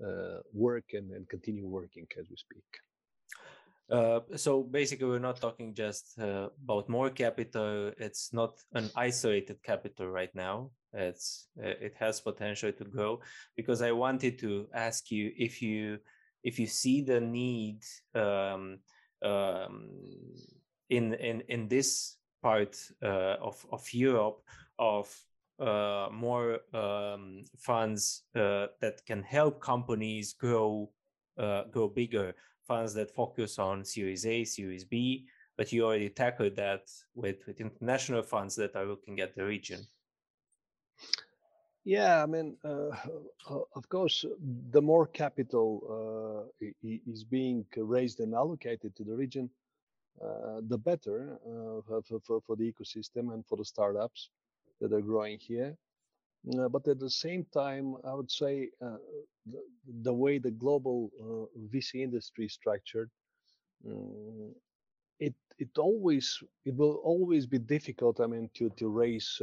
uh, 0.05 0.39
work 0.53 0.85
and, 0.93 1.11
and 1.11 1.27
continue 1.29 1.67
working 1.67 2.07
as 2.19 2.25
we 2.29 2.35
speak. 2.35 2.63
Uh, 3.91 4.21
so 4.37 4.63
basically, 4.63 5.05
we're 5.05 5.19
not 5.19 5.41
talking 5.41 5.73
just 5.73 6.17
uh, 6.17 6.47
about 6.63 6.87
more 6.87 7.09
capital. 7.09 7.91
It's 7.97 8.31
not 8.31 8.53
an 8.73 8.89
isolated 8.95 9.61
capital 9.63 10.07
right 10.07 10.33
now. 10.33 10.71
It's 10.93 11.47
uh, 11.59 11.75
it 11.81 11.95
has 11.99 12.21
potential 12.21 12.71
to 12.71 12.85
grow. 12.85 13.19
Because 13.57 13.81
I 13.81 13.91
wanted 13.91 14.39
to 14.39 14.67
ask 14.73 15.11
you 15.11 15.31
if 15.37 15.61
you 15.61 15.99
if 16.43 16.57
you 16.57 16.67
see 16.67 17.01
the 17.01 17.19
need 17.19 17.83
um, 18.15 18.79
um, 19.21 19.89
in 20.89 21.13
in 21.15 21.41
in 21.49 21.67
this 21.67 22.15
part 22.41 22.77
uh, 23.03 23.35
of 23.41 23.65
of 23.71 23.93
Europe 23.93 24.41
of 24.79 25.13
uh, 25.59 26.07
more 26.11 26.59
um, 26.73 27.43
funds 27.59 28.23
uh, 28.35 28.67
that 28.79 29.05
can 29.05 29.21
help 29.21 29.61
companies 29.61 30.33
grow 30.33 30.89
uh, 31.37 31.63
grow 31.71 31.87
bigger. 31.87 32.35
Funds 32.67 32.93
that 32.93 33.13
focus 33.13 33.59
on 33.59 33.83
Series 33.83 34.25
A, 34.25 34.43
Series 34.43 34.85
B, 34.85 35.25
but 35.57 35.71
you 35.71 35.83
already 35.83 36.09
tackled 36.09 36.55
that 36.55 36.83
with 37.15 37.45
with 37.47 37.59
international 37.59 38.23
funds 38.23 38.55
that 38.55 38.75
are 38.75 38.85
looking 38.85 39.19
at 39.19 39.35
the 39.35 39.43
region. 39.43 39.85
Yeah, 41.83 42.21
I 42.21 42.27
mean, 42.27 42.57
uh, 42.63 42.91
of 43.75 43.89
course, 43.89 44.23
the 44.69 44.81
more 44.81 45.07
capital 45.07 46.47
uh, 46.61 46.67
is 46.83 47.23
being 47.23 47.65
raised 47.75 48.19
and 48.19 48.35
allocated 48.35 48.95
to 48.95 49.03
the 49.03 49.15
region, 49.15 49.49
uh, 50.23 50.61
the 50.67 50.77
better 50.77 51.39
uh, 51.43 51.81
for, 52.03 52.19
for, 52.21 52.41
for, 52.41 52.55
the 52.55 52.71
ecosystem 52.71 53.33
and 53.33 53.43
for 53.47 53.57
the 53.57 53.65
startups 53.65 54.29
that 54.79 54.93
are 54.93 55.01
growing 55.01 55.39
here. 55.39 55.75
Uh, 56.59 56.69
but 56.69 56.87
at 56.87 56.99
the 56.99 57.09
same 57.09 57.45
time, 57.51 57.95
I 58.03 58.13
would 58.13 58.29
say 58.29 58.69
uh, 58.81 58.97
the, 59.45 59.61
the, 60.03 60.13
way 60.13 60.37
the 60.37 60.51
global 60.51 61.11
VC 61.73 61.95
industry 61.95 62.45
is 62.45 62.53
structured, 62.53 63.09
um, 63.87 64.53
it 65.19 65.35
it 65.57 65.69
always 65.77 66.41
it 66.65 66.75
will 66.75 66.95
always 67.03 67.45
be 67.45 67.59
difficult. 67.59 68.19
I 68.19 68.27
mean, 68.27 68.49
to 68.55 68.69
to 68.69 68.89
raise 68.89 69.41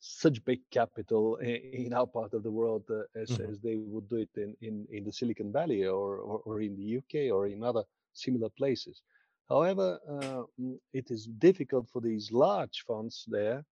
such 0.00 0.44
big 0.44 0.60
capital 0.70 1.36
in 1.36 1.92
our 1.92 2.06
part 2.06 2.34
of 2.34 2.42
the 2.42 2.50
world 2.50 2.84
uh, 2.90 3.02
as, 3.14 3.30
mm-hmm. 3.30 3.50
as 3.50 3.60
they 3.60 3.76
would 3.76 4.08
do 4.08 4.16
it 4.16 4.30
in, 4.36 4.56
in, 4.62 4.86
in 4.90 5.04
the 5.04 5.12
Silicon 5.12 5.52
Valley 5.52 5.84
or, 5.84 6.16
or, 6.16 6.40
or, 6.44 6.60
in 6.62 6.74
the 6.74 6.96
UK 6.96 7.32
or 7.32 7.46
in 7.46 7.62
other 7.62 7.84
similar 8.14 8.48
places. 8.48 9.02
However, 9.48 9.98
uh, 10.08 10.42
mm, 10.60 10.78
it 10.92 11.10
is 11.10 11.26
difficult 11.26 11.88
for 11.88 12.00
these 12.00 12.32
large 12.32 12.82
funds 12.86 13.24
there 13.28 13.64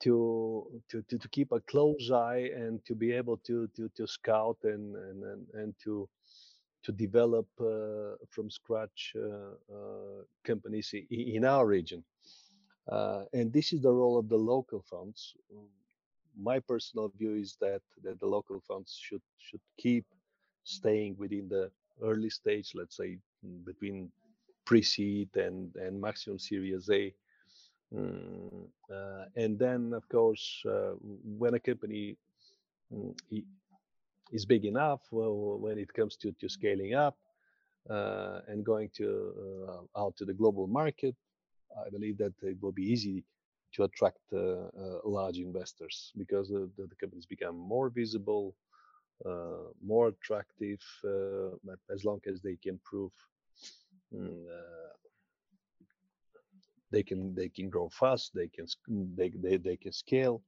to, 0.00 0.66
to, 0.88 1.02
to, 1.02 1.18
to, 1.18 1.28
keep 1.28 1.52
a 1.52 1.60
close 1.60 2.10
eye 2.10 2.50
and 2.54 2.84
to 2.84 2.94
be 2.94 3.12
able 3.12 3.36
to, 3.38 3.68
to, 3.76 3.90
to 3.96 4.06
scout 4.06 4.56
and, 4.62 4.94
and, 4.94 5.22
and, 5.24 5.46
and 5.54 5.74
to, 5.82 6.08
to 6.82 6.92
develop 6.92 7.46
uh, 7.60 8.16
from 8.30 8.50
scratch 8.50 9.14
uh, 9.16 9.74
uh, 9.74 10.22
companies 10.44 10.94
in, 11.10 11.44
our 11.44 11.66
region. 11.66 12.04
Uh, 12.90 13.24
and 13.32 13.52
this 13.52 13.72
is 13.72 13.82
the 13.82 13.92
role 13.92 14.16
of 14.18 14.28
the 14.28 14.36
local 14.36 14.84
funds. 14.88 15.34
My 16.40 16.60
personal 16.60 17.12
view 17.18 17.34
is 17.34 17.56
that, 17.60 17.82
that 18.04 18.20
the 18.20 18.26
local 18.26 18.62
funds 18.66 18.96
should 19.00 19.22
should 19.38 19.60
keep 19.76 20.04
staying 20.64 21.16
within 21.18 21.48
the 21.48 21.70
early 22.02 22.30
stage, 22.30 22.72
let's 22.74 22.96
say 22.96 23.18
between 23.64 24.10
pre-seed 24.64 25.34
and, 25.36 25.74
and 25.76 26.00
maximum 26.00 26.38
Series 26.38 26.90
A. 26.90 27.12
Mm, 27.94 28.68
uh, 28.92 29.24
and 29.36 29.58
then, 29.58 29.92
of 29.94 30.08
course, 30.08 30.62
uh, 30.66 30.92
when 31.00 31.54
a 31.54 31.60
company 31.60 32.16
mm, 32.92 33.14
is 34.32 34.44
big 34.44 34.64
enough, 34.64 35.00
well, 35.10 35.58
when 35.58 35.78
it 35.78 35.92
comes 35.92 36.16
to, 36.16 36.32
to 36.32 36.48
scaling 36.48 36.94
up 36.94 37.16
uh, 37.88 38.40
and 38.48 38.64
going 38.64 38.90
to 38.96 39.66
uh, 39.68 40.00
out 40.00 40.16
to 40.16 40.24
the 40.24 40.34
global 40.34 40.66
market, 40.66 41.16
I 41.86 41.88
believe 41.90 42.18
that 42.18 42.34
it 42.42 42.58
will 42.60 42.72
be 42.72 42.84
easy 42.84 43.24
to 43.74 43.84
attract 43.84 44.20
uh, 44.32 44.38
uh, 44.38 45.00
large 45.04 45.38
investors 45.38 46.12
because 46.16 46.48
the, 46.48 46.70
the, 46.76 46.88
companies 47.00 47.26
become 47.26 47.56
more 47.56 47.90
visible, 47.90 48.54
more 49.82 50.08
attractive, 50.08 50.80
as 51.92 52.04
long 52.04 52.20
as 52.26 52.40
they 52.40 52.56
can 52.56 52.78
prove 52.84 53.12
mm, 54.14 54.46
they 56.90 57.02
can 57.02 57.34
they 57.34 57.48
can 57.48 57.68
grow 57.68 57.88
fast 57.88 58.32
they 58.34 58.48
can 58.48 58.66
they 59.16 59.30
they, 59.30 59.56
they 59.56 59.76
can 59.76 59.92
scale 59.92 60.42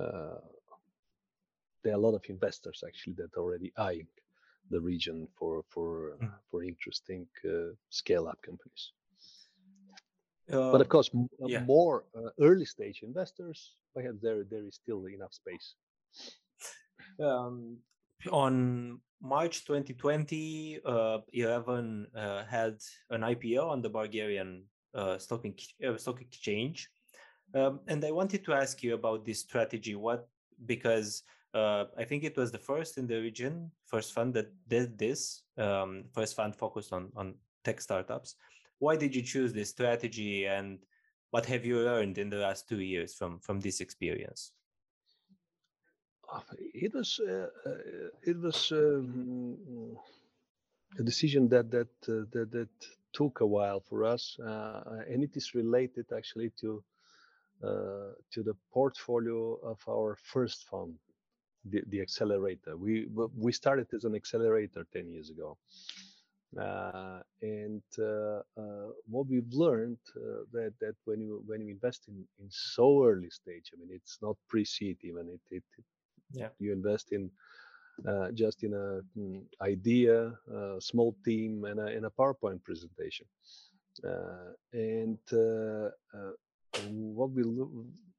uh, 0.00 0.40
there 1.82 1.92
are 1.94 1.96
a 1.96 2.06
lot 2.06 2.14
of 2.14 2.24
investors 2.28 2.82
actually 2.86 3.14
that 3.14 3.30
are 3.36 3.42
already 3.42 3.72
eyeing 3.76 4.08
the 4.70 4.80
region 4.80 5.28
for 5.38 5.64
for 5.68 6.16
mm. 6.22 6.30
for 6.50 6.62
interesting 6.62 7.26
uh, 7.44 7.72
scale 7.90 8.26
up 8.28 8.40
companies 8.42 8.92
Uh, 10.52 10.70
but 10.70 10.80
of 10.80 10.88
course, 10.88 11.10
yeah. 11.46 11.64
more 11.64 12.04
uh, 12.14 12.30
early 12.38 12.64
stage 12.64 13.02
investors, 13.02 13.74
perhaps 13.94 14.18
there 14.22 14.44
there 14.44 14.64
is 14.66 14.76
still 14.76 15.06
enough 15.06 15.34
space. 15.34 15.74
Um, 17.18 17.78
on 18.30 19.00
March 19.20 19.64
2020, 19.66 20.80
uh, 20.84 21.18
Eleven 21.32 22.06
uh, 22.14 22.44
had 22.44 22.78
an 23.10 23.22
IPO 23.22 23.64
on 23.64 23.82
the 23.82 23.90
Bulgarian 23.90 24.64
uh, 24.96 25.18
stock, 25.18 25.44
uh, 25.86 25.96
stock 25.96 26.20
exchange. 26.20 26.88
Um, 27.54 27.80
and 27.86 28.04
I 28.04 28.10
wanted 28.10 28.44
to 28.46 28.52
ask 28.52 28.82
you 28.82 28.94
about 28.94 29.24
this 29.24 29.40
strategy. 29.40 29.94
What 29.94 30.28
because 30.64 31.22
uh, 31.54 31.84
I 31.96 32.04
think 32.04 32.24
it 32.24 32.36
was 32.36 32.50
the 32.50 32.58
first 32.58 32.98
in 32.98 33.06
the 33.06 33.20
region, 33.20 33.70
first 33.86 34.12
fund 34.12 34.34
that 34.34 34.52
did 34.68 34.98
this. 34.98 35.42
Um, 35.56 36.04
first 36.12 36.34
fund 36.34 36.56
focused 36.56 36.92
on 36.92 37.12
on 37.16 37.34
tech 37.64 37.80
startups. 37.80 38.36
Why 38.78 38.96
did 38.96 39.14
you 39.14 39.22
choose 39.22 39.52
this 39.52 39.70
strategy, 39.70 40.46
and 40.46 40.78
what 41.30 41.46
have 41.46 41.64
you 41.64 41.78
learned 41.80 42.18
in 42.18 42.28
the 42.30 42.38
last 42.38 42.68
two 42.68 42.80
years 42.80 43.14
from 43.14 43.38
from 43.40 43.60
this 43.60 43.80
experience? 43.80 44.52
Uh, 46.32 46.40
it 46.74 46.92
was 46.92 47.20
uh, 47.20 47.46
uh, 47.64 48.10
it 48.22 48.38
was 48.38 48.72
um, 48.72 49.56
a 50.98 51.02
decision 51.02 51.48
that 51.48 51.70
that, 51.70 51.88
uh, 52.08 52.24
that 52.32 52.50
that 52.50 52.68
took 53.16 53.40
a 53.40 53.46
while 53.56 53.80
for 53.80 54.04
us, 54.14 54.38
uh, 54.40 54.82
and 55.10 55.22
it 55.24 55.36
is 55.36 55.54
related 55.54 56.06
actually 56.16 56.50
to 56.60 56.82
uh, 57.64 58.12
to 58.32 58.42
the 58.42 58.54
portfolio 58.72 59.54
of 59.62 59.78
our 59.88 60.16
first 60.32 60.66
fund, 60.70 60.94
the, 61.70 61.82
the 61.88 62.00
accelerator. 62.00 62.76
We 62.76 63.06
we 63.46 63.52
started 63.52 63.88
as 63.94 64.04
an 64.04 64.14
accelerator 64.14 64.86
ten 64.92 65.06
years 65.14 65.30
ago, 65.30 65.58
uh, 66.60 67.20
and 67.42 67.82
uh, 67.98 68.40
uh, 68.62 68.88
what 69.08 69.26
we've 69.28 69.52
learned 69.52 69.98
uh, 70.16 70.44
that 70.52 70.72
that 70.80 70.96
when 71.04 71.20
you 71.20 71.42
when 71.46 71.60
you 71.62 71.70
invest 71.70 72.08
in 72.08 72.16
in 72.40 72.48
so 72.50 73.04
early 73.06 73.30
stage, 73.30 73.70
I 73.72 73.76
mean, 73.80 73.90
it's 73.92 74.18
not 74.22 74.36
pre-seed 74.48 74.98
even. 75.02 75.28
It, 75.28 75.56
it, 75.56 75.64
it 75.78 75.84
yeah. 76.32 76.48
You 76.58 76.72
invest 76.72 77.12
in 77.12 77.30
uh, 78.06 78.30
just 78.32 78.62
in 78.62 78.74
a 78.74 79.00
mm, 79.18 79.42
idea, 79.62 80.32
a 80.52 80.80
small 80.80 81.16
team, 81.24 81.64
and 81.64 81.80
a, 81.80 82.06
a 82.06 82.10
PowerPoint 82.10 82.62
presentation. 82.62 83.26
Uh, 84.04 84.52
and 84.72 85.18
uh, 85.32 85.88
uh, 86.16 86.32
what 86.90 87.30
we 87.30 87.42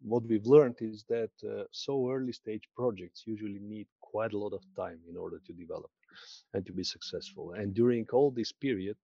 what 0.02 0.24
we've 0.24 0.46
learned 0.46 0.76
is 0.80 1.04
that 1.10 1.32
uh, 1.44 1.64
so 1.72 2.10
early 2.10 2.32
stage 2.32 2.64
projects 2.76 3.24
usually 3.26 3.60
need 3.60 3.88
quite 4.02 4.34
a 4.34 4.38
lot 4.38 4.54
of 4.54 4.64
time 4.76 5.00
in 5.10 5.18
order 5.18 5.40
to 5.46 5.54
develop 5.54 5.92
and 6.54 6.66
to 6.66 6.72
be 6.72 6.84
successful. 6.84 7.54
And 7.54 7.74
during 7.74 8.08
all 8.12 8.32
this 8.32 8.52
period, 8.52 8.98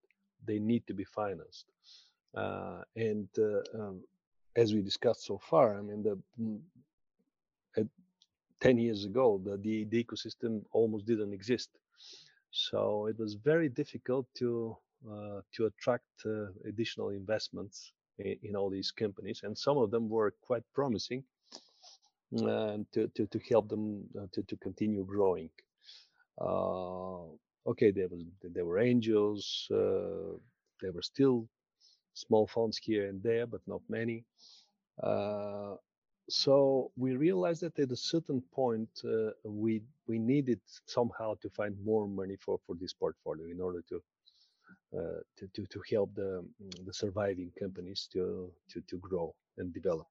they 0.46 0.60
need 0.60 0.86
to 0.88 0.94
be 0.94 1.04
financed. 1.04 1.66
Uh, 2.36 2.82
and 2.96 3.28
um, 3.74 4.02
as 4.56 4.74
we 4.74 4.82
discussed 4.82 5.26
so 5.26 5.38
far, 5.50 5.78
I 5.78 5.82
mean, 5.82 6.04
the 6.04 6.18
mm, 6.40 6.60
10 8.64 8.78
years 8.78 9.04
ago, 9.04 9.42
the, 9.44 9.58
the, 9.58 9.84
the 9.86 10.02
ecosystem 10.02 10.64
almost 10.72 11.06
didn't 11.06 11.34
exist. 11.34 11.70
So 12.52 13.08
it 13.08 13.20
was 13.20 13.34
very 13.34 13.68
difficult 13.68 14.26
to 14.38 14.78
uh, 15.12 15.42
to 15.54 15.66
attract 15.66 16.06
uh, 16.26 16.46
additional 16.66 17.10
investments 17.10 17.92
in, 18.20 18.38
in, 18.42 18.56
all 18.56 18.70
these 18.70 18.90
companies, 18.90 19.42
and 19.44 19.58
some 19.58 19.78
of 19.78 19.92
them 19.92 20.08
were 20.08 20.34
quite 20.42 20.64
promising, 20.74 21.26
uh, 22.42 22.78
to, 22.94 23.10
to 23.16 23.28
to 23.28 23.40
help 23.50 23.68
them 23.68 24.06
uh, 24.18 24.28
to 24.32 24.42
to 24.44 24.56
continue 24.58 25.04
growing. 25.04 25.50
Uh, 26.40 27.26
okay, 27.68 27.92
there 27.92 28.08
was 28.08 28.24
there 28.44 28.66
were 28.66 28.80
angels, 28.80 29.68
there 29.70 30.94
were 30.94 31.02
still 31.14 31.50
small 32.14 32.48
funds 32.48 32.78
here 32.78 33.10
and 33.10 33.22
there, 33.22 33.46
but 33.46 33.62
not 33.68 33.82
many 33.90 34.24
so 36.30 36.92
we 36.96 37.16
realized 37.16 37.62
that 37.62 37.78
at 37.80 37.92
a 37.92 37.96
certain 37.96 38.42
point 38.54 38.90
uh, 39.06 39.32
we 39.44 39.82
we 40.08 40.20
needed 40.20 40.60
somehow 40.86 41.36
to 41.42 41.50
find 41.50 41.76
more 41.84 42.08
money 42.08 42.38
for 42.38 42.60
for 42.66 42.76
this 42.76 42.94
portfolio 42.94 43.48
in 43.48 43.60
order 43.60 43.82
to 43.90 44.02
uh, 44.98 45.20
to, 45.38 45.48
to 45.54 45.66
to 45.66 45.82
help 45.92 46.14
the 46.16 46.46
the 46.86 46.94
surviving 46.94 47.52
companies 47.60 48.08
to 48.14 48.52
to 48.70 48.82
to 48.82 48.98
grow 48.98 49.34
and 49.58 49.74
develop. 49.74 50.08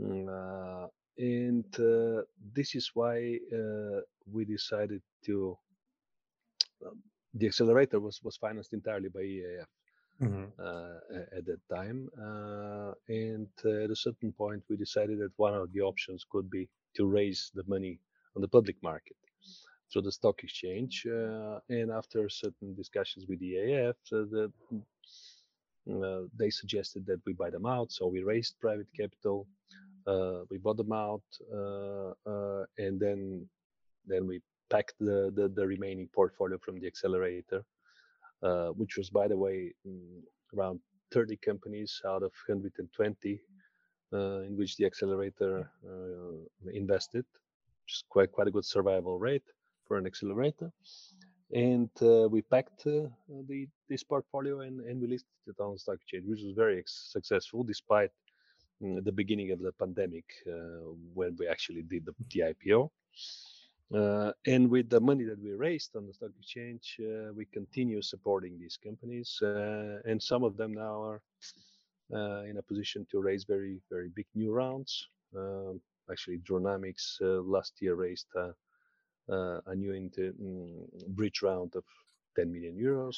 Mm, 0.00 0.28
uh, 0.28 0.88
and 1.16 1.64
uh, 1.78 2.22
this 2.52 2.74
is 2.74 2.90
why 2.94 3.38
uh, 3.52 4.00
we 4.30 4.44
decided 4.44 5.00
to 5.24 5.56
um, 6.84 7.02
the 7.34 7.46
accelerator 7.46 8.00
was 8.00 8.20
was 8.22 8.36
financed 8.36 8.72
entirely 8.74 9.08
by 9.08 9.20
EIF 9.20 9.66
mm-hmm. 10.22 10.44
uh, 10.58 11.36
at 11.36 11.44
that 11.46 11.60
time. 11.68 12.08
Uh, 12.18 12.92
and 13.08 13.48
uh, 13.64 13.84
at 13.84 13.90
a 13.90 13.96
certain 13.96 14.32
point, 14.32 14.62
we 14.68 14.76
decided 14.76 15.18
that 15.18 15.32
one 15.36 15.54
of 15.54 15.72
the 15.72 15.80
options 15.80 16.24
could 16.30 16.50
be 16.50 16.68
to 16.96 17.06
raise 17.06 17.50
the 17.54 17.64
money 17.66 17.98
on 18.36 18.42
the 18.42 18.48
public 18.48 18.76
market 18.82 19.16
through 19.92 20.02
the 20.02 20.12
stock 20.12 20.42
exchange. 20.42 21.06
Uh, 21.06 21.58
and 21.68 21.90
after 21.90 22.28
certain 22.28 22.74
discussions 22.74 23.26
with 23.28 23.38
the 23.40 23.54
EIF, 23.54 23.94
the, 24.10 24.52
uh, 25.92 26.22
they 26.36 26.50
suggested 26.50 27.04
that 27.06 27.20
we 27.26 27.32
buy 27.32 27.50
them 27.50 27.66
out. 27.66 27.92
So 27.92 28.06
we 28.06 28.22
raised 28.22 28.58
private 28.60 28.88
capital, 28.96 29.46
uh, 30.06 30.40
we 30.50 30.58
bought 30.58 30.76
them 30.76 30.92
out, 30.92 31.22
and 32.78 33.00
then 33.00 33.48
then 34.06 34.26
we 34.26 34.42
packed 34.70 34.94
the, 35.00 35.32
the, 35.34 35.48
the 35.48 35.66
remaining 35.66 36.08
portfolio 36.14 36.58
from 36.58 36.78
the 36.78 36.86
accelerator 36.86 37.64
uh, 38.44 38.68
which 38.68 38.98
was, 38.98 39.08
by 39.08 39.26
the 39.26 39.36
way, 39.36 39.72
mm, 39.88 40.20
around 40.54 40.78
30 41.12 41.36
companies 41.36 42.02
out 42.06 42.22
of 42.22 42.32
120 42.46 43.40
uh, 44.12 44.40
in 44.40 44.54
which 44.56 44.76
the 44.76 44.84
accelerator 44.84 45.70
uh, 45.82 46.70
invested, 46.72 47.24
which 47.84 47.94
is 47.94 48.04
quite 48.08 48.30
quite 48.32 48.46
a 48.46 48.50
good 48.50 48.64
survival 48.64 49.18
rate 49.18 49.48
for 49.86 49.96
an 49.96 50.06
accelerator. 50.06 50.70
And 51.52 51.90
uh, 52.02 52.28
we 52.28 52.42
packed 52.42 52.86
uh, 52.86 53.08
the 53.48 53.66
this 53.88 54.02
portfolio 54.02 54.60
and, 54.60 54.80
and 54.80 55.00
we 55.00 55.06
listed 55.08 55.30
it 55.46 55.58
on 55.58 55.78
stock 55.78 55.96
exchange, 55.96 56.24
which 56.26 56.42
was 56.42 56.54
very 56.54 56.82
successful 56.86 57.62
despite 57.64 58.10
mm, 58.82 59.02
the 59.02 59.12
beginning 59.12 59.52
of 59.52 59.60
the 59.60 59.72
pandemic 59.72 60.26
when 61.14 61.34
we 61.38 61.48
actually 61.48 61.82
did 61.82 62.04
the, 62.04 62.14
the 62.30 62.40
IPO. 62.52 62.90
Uh, 63.92 64.32
and 64.46 64.70
with 64.70 64.88
the 64.88 65.00
money 65.00 65.24
that 65.24 65.40
we 65.42 65.52
raised 65.52 65.94
on 65.94 66.06
the 66.06 66.14
stock 66.14 66.30
exchange, 66.38 66.96
uh, 67.00 67.32
we 67.34 67.44
continue 67.44 68.00
supporting 68.00 68.58
these 68.58 68.78
companies, 68.82 69.38
uh, 69.42 69.98
and 70.06 70.22
some 70.22 70.42
of 70.42 70.56
them 70.56 70.72
now 70.72 71.02
are 71.02 71.22
uh, 72.14 72.42
in 72.44 72.56
a 72.58 72.62
position 72.62 73.06
to 73.10 73.20
raise 73.20 73.44
very, 73.44 73.80
very 73.90 74.08
big 74.08 74.26
new 74.34 74.52
rounds. 74.52 75.08
Um, 75.36 75.80
actually, 76.10 76.38
Dronamics 76.38 77.20
uh, 77.20 77.42
last 77.42 77.74
year 77.80 77.94
raised 77.94 78.26
a, 78.36 78.54
a 79.66 79.74
new 79.74 79.92
into, 79.92 80.32
mm, 80.32 81.06
bridge 81.08 81.42
round 81.42 81.76
of 81.76 81.84
10 82.36 82.50
million 82.50 82.76
euros, 82.76 83.16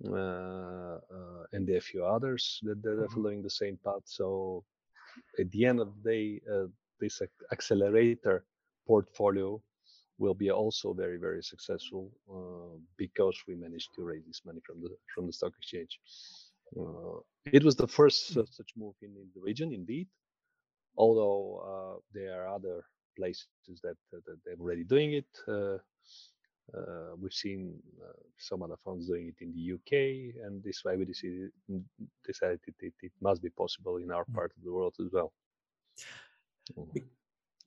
and 0.00 1.66
there 1.66 1.74
are 1.74 1.78
a 1.78 1.80
few 1.80 2.04
others 2.04 2.60
that, 2.62 2.82
that 2.82 2.90
are 2.90 2.96
mm-hmm. 2.96 3.14
following 3.14 3.42
the 3.42 3.50
same 3.50 3.78
path. 3.84 4.02
So, 4.04 4.64
at 5.38 5.50
the 5.50 5.64
end 5.64 5.80
of 5.80 5.88
the 6.02 6.10
day, 6.10 6.40
this 7.00 7.20
accelerator 7.52 8.44
portfolio 8.86 9.60
will 10.18 10.34
be 10.34 10.50
also 10.50 10.92
very 10.92 11.18
very 11.18 11.42
successful 11.42 12.10
uh, 12.30 12.78
because 12.96 13.36
we 13.46 13.54
managed 13.54 13.90
to 13.94 14.02
raise 14.02 14.24
this 14.26 14.42
money 14.44 14.60
from 14.66 14.80
the 14.82 14.90
from 15.14 15.26
the 15.26 15.32
stock 15.32 15.52
exchange. 15.58 15.98
Uh, 16.78 17.20
it 17.52 17.62
was 17.62 17.76
the 17.76 17.86
first 17.86 18.36
uh, 18.36 18.44
such 18.50 18.70
move 18.76 18.94
in, 19.02 19.10
in, 19.10 19.28
the 19.34 19.40
region, 19.40 19.72
indeed. 19.72 20.08
Although 20.96 21.44
uh, 21.70 22.00
there 22.12 22.42
are 22.42 22.48
other 22.48 22.84
places 23.16 23.46
that, 23.82 23.96
that, 24.10 24.22
they're 24.44 24.60
already 24.60 24.82
doing 24.82 25.12
it. 25.12 25.28
Uh, 25.46 25.78
uh, 26.76 27.14
we've 27.20 27.32
seen 27.32 27.78
some 28.38 28.62
other 28.64 28.76
funds 28.84 29.06
doing 29.06 29.28
it 29.28 29.44
in 29.44 29.52
the 29.54 29.74
UK, 29.74 30.34
and 30.44 30.62
this 30.64 30.80
why 30.82 30.96
we 30.96 31.04
decided, 31.04 31.52
decided 32.26 32.58
it, 32.66 32.74
it, 32.80 32.94
it 33.00 33.12
must 33.20 33.40
be 33.40 33.50
possible 33.50 33.98
in 33.98 34.10
our 34.10 34.24
mm. 34.24 34.34
part 34.34 34.50
of 34.56 34.64
the 34.64 34.72
world 34.72 34.94
as 34.98 35.12
well 35.12 35.32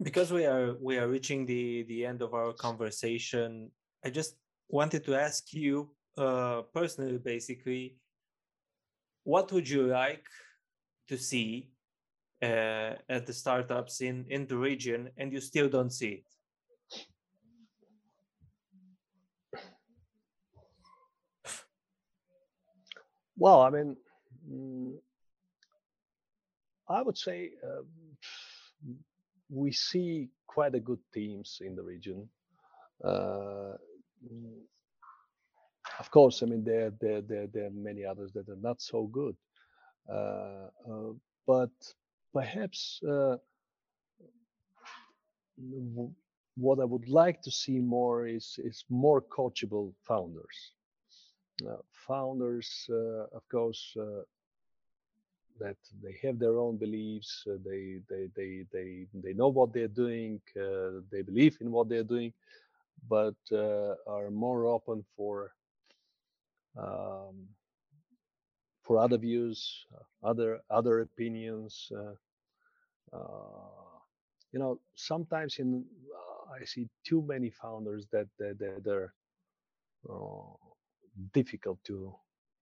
because 0.01 0.31
we 0.31 0.45
are 0.45 0.75
we 0.81 0.97
are 0.97 1.07
reaching 1.07 1.45
the 1.45 1.83
the 1.83 2.05
end 2.05 2.21
of 2.21 2.33
our 2.33 2.53
conversation 2.53 3.69
i 4.05 4.09
just 4.09 4.35
wanted 4.69 5.03
to 5.03 5.15
ask 5.15 5.53
you 5.53 5.89
uh, 6.17 6.61
personally 6.73 7.17
basically 7.17 7.97
what 9.23 9.51
would 9.51 9.67
you 9.67 9.87
like 9.87 10.25
to 11.07 11.17
see 11.17 11.69
uh, 12.41 12.93
at 13.09 13.25
the 13.25 13.33
startups 13.33 14.01
in 14.01 14.25
in 14.29 14.47
the 14.47 14.57
region 14.57 15.09
and 15.17 15.33
you 15.33 15.41
still 15.41 15.67
don't 15.67 15.91
see 15.91 16.23
it? 16.23 16.25
Well 23.37 23.61
i 23.61 23.69
mean 23.69 23.95
mm, 24.49 24.93
i 26.89 27.01
would 27.01 27.17
say 27.17 27.51
uh, 27.63 27.83
we 29.49 29.71
see 29.71 30.29
quite 30.47 30.75
a 30.75 30.79
good 30.79 30.99
teams 31.13 31.61
in 31.61 31.75
the 31.75 31.83
region. 31.83 32.29
Uh, 33.03 33.77
mm, 34.23 34.59
of 35.99 36.11
course, 36.11 36.43
I 36.43 36.45
mean 36.45 36.63
there 36.63 36.91
there 37.01 37.21
there 37.21 37.47
there 37.47 37.65
are 37.67 37.71
many 37.71 38.05
others 38.05 38.31
that 38.33 38.49
are 38.49 38.61
not 38.61 38.81
so 38.81 39.07
good. 39.07 39.35
but 41.47 41.71
perhaps 42.33 43.01
what 46.55 46.79
I 46.79 46.85
would 46.85 47.07
like 47.09 47.41
to 47.41 47.51
see 47.51 47.79
more 47.79 48.27
is 48.27 48.59
is 48.63 48.83
more 48.89 49.21
coachable 49.21 49.93
founders. 50.07 50.73
Uh, 51.67 51.81
founders, 52.07 52.69
uh, 52.89 53.25
of 53.37 53.43
course, 53.51 53.95
uh, 53.99 54.23
that 55.59 55.77
they 56.03 56.15
have 56.23 56.39
their 56.39 56.57
own 56.59 56.77
beliefs. 56.77 57.43
Uh, 57.49 57.57
they 57.65 57.99
they 58.09 58.29
they 58.35 58.65
they 58.71 59.07
they 59.13 59.33
know 59.33 59.49
what 59.49 59.73
they're 59.73 59.95
doing. 60.03 60.41
Uh, 60.59 61.01
they 61.11 61.21
believe 61.21 61.57
in 61.61 61.71
what 61.71 61.89
they're 61.89 62.03
doing, 62.15 62.33
but 63.09 63.35
uh, 63.51 63.95
are 64.07 64.29
more 64.31 64.65
open 64.65 65.03
for 65.15 65.51
um, 66.77 67.47
for 68.83 68.97
other 68.99 69.17
views, 69.17 69.85
other 70.23 70.59
other 70.69 71.01
opinions. 71.01 71.91
you 74.51 74.59
know, 74.59 74.79
sometimes 74.95 75.59
in 75.59 75.85
I 76.51 76.65
see 76.65 76.89
too 77.05 77.21
many 77.21 77.49
founders 77.51 78.07
that, 78.11 78.27
that, 78.39 78.59
that 78.59 78.83
they're 78.83 79.13
uh, 80.09 80.55
difficult 81.33 81.79
to 81.85 82.13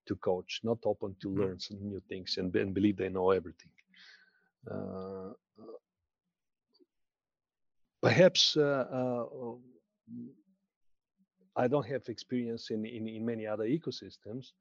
to 0.08 0.16
coach, 0.16 0.62
not 0.64 0.78
open 0.86 1.16
to 1.22 1.28
mm-hmm. 1.28 1.42
learn 1.42 1.60
some 1.60 1.78
new 1.82 2.02
things 2.10 2.38
and, 2.38 2.56
and 2.56 2.74
believe 2.74 2.98
they 2.98 3.10
know 3.10 3.32
everything. 3.32 3.72
Uh, 4.70 5.34
perhaps 8.02 8.58
uh, 8.58 8.86
uh, 8.92 9.24
I 11.56 11.68
don't 11.68 11.86
have 11.88 12.08
experience 12.08 12.70
in, 12.70 12.86
in, 12.86 13.08
in 13.08 13.26
many 13.26 13.48
other 13.48 13.66
ecosystems, 13.66 14.52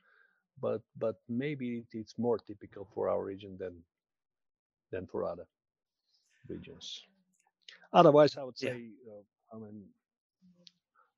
but 0.61 0.83
but 0.97 1.17
maybe 1.29 1.85
it's 1.93 2.19
more 2.19 2.39
typical 2.39 2.89
for 2.95 3.09
our 3.09 3.23
region 3.23 3.57
than 3.59 3.75
than 4.93 5.07
for 5.07 5.25
other 5.25 5.47
regions. 6.49 7.03
Otherwise, 7.93 8.37
I 8.37 8.45
would 8.45 8.59
say, 8.59 8.91
yeah. 9.07 9.13
uh, 9.13 9.57
I 9.57 9.59
mean, 9.59 9.85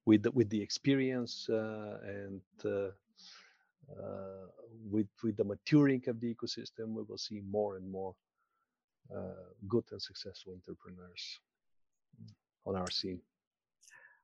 with 0.07 0.23
the, 0.23 0.31
with 0.31 0.49
the 0.49 0.61
experience 0.61 1.49
uh, 1.49 1.99
and 2.05 2.41
uh, 2.65 2.69
uh, 2.69 2.91
with 4.91 5.09
with 5.23 5.37
the 5.37 5.45
maturing 5.45 6.03
of 6.09 6.21
the 6.21 6.35
ecosystem, 6.35 6.95
we 6.95 7.03
will 7.03 7.19
see 7.19 7.41
more 7.51 7.77
and 7.77 7.91
more 7.91 8.15
uh, 9.15 9.49
good 9.67 9.85
and 9.91 10.03
successful 10.03 10.53
entrepreneurs 10.53 11.41
on 12.67 12.77
our 12.77 12.91
scene. 12.91 13.21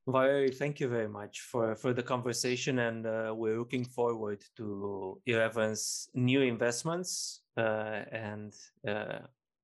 Valery, 0.06 0.50
thank 0.50 0.80
you 0.80 0.88
very 0.88 1.08
much 1.08 1.40
for, 1.40 1.74
for 1.74 1.94
the 1.94 2.02
conversation, 2.02 2.78
and 2.80 3.06
uh, 3.06 3.32
we're 3.34 3.58
looking 3.58 3.86
forward 3.86 4.44
to 4.54 5.18
Eleven's 5.26 6.10
new 6.12 6.42
investments 6.42 7.40
uh, 7.56 8.02
and 8.12 8.52
uh, 8.86 9.20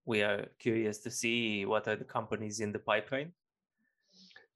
we 0.06 0.22
are 0.22 0.46
curious 0.58 0.98
to 1.00 1.10
see 1.10 1.66
what 1.66 1.86
are 1.88 1.96
the 1.96 2.04
companies 2.04 2.60
in 2.60 2.72
the 2.72 2.78
pipeline. 2.78 3.32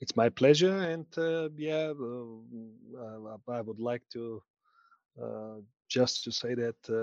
It's 0.01 0.17
my 0.17 0.31
pleasure, 0.31 0.79
and 0.79 1.07
uh, 1.19 1.51
yeah, 1.55 1.93
uh, 1.93 3.53
I 3.53 3.61
would 3.61 3.79
like 3.79 4.09
to 4.15 4.37
uh, 4.37 4.54
just 5.89 6.25
to 6.25 6.33
say 6.33 6.55
that 6.55 6.81
uh, 6.89 6.95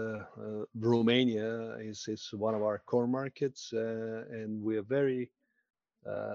uh, 0.42 0.66
Romania 0.76 1.76
is 1.80 2.08
is 2.08 2.30
one 2.34 2.56
of 2.56 2.64
our 2.64 2.80
core 2.80 3.08
markets, 3.08 3.72
uh, 3.74 4.26
and 4.32 4.62
we 4.62 4.78
are 4.78 4.88
very. 4.98 5.32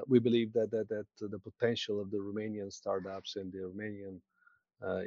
we 0.07 0.19
believe 0.21 0.53
that, 0.53 0.71
that 0.71 0.89
that 0.89 1.07
the 1.35 1.39
potential 1.39 2.01
of 2.01 2.11
the 2.11 2.19
Romanian 2.29 2.71
startups 2.73 3.37
and 3.37 3.53
the 3.53 3.63
Romanian 3.71 4.21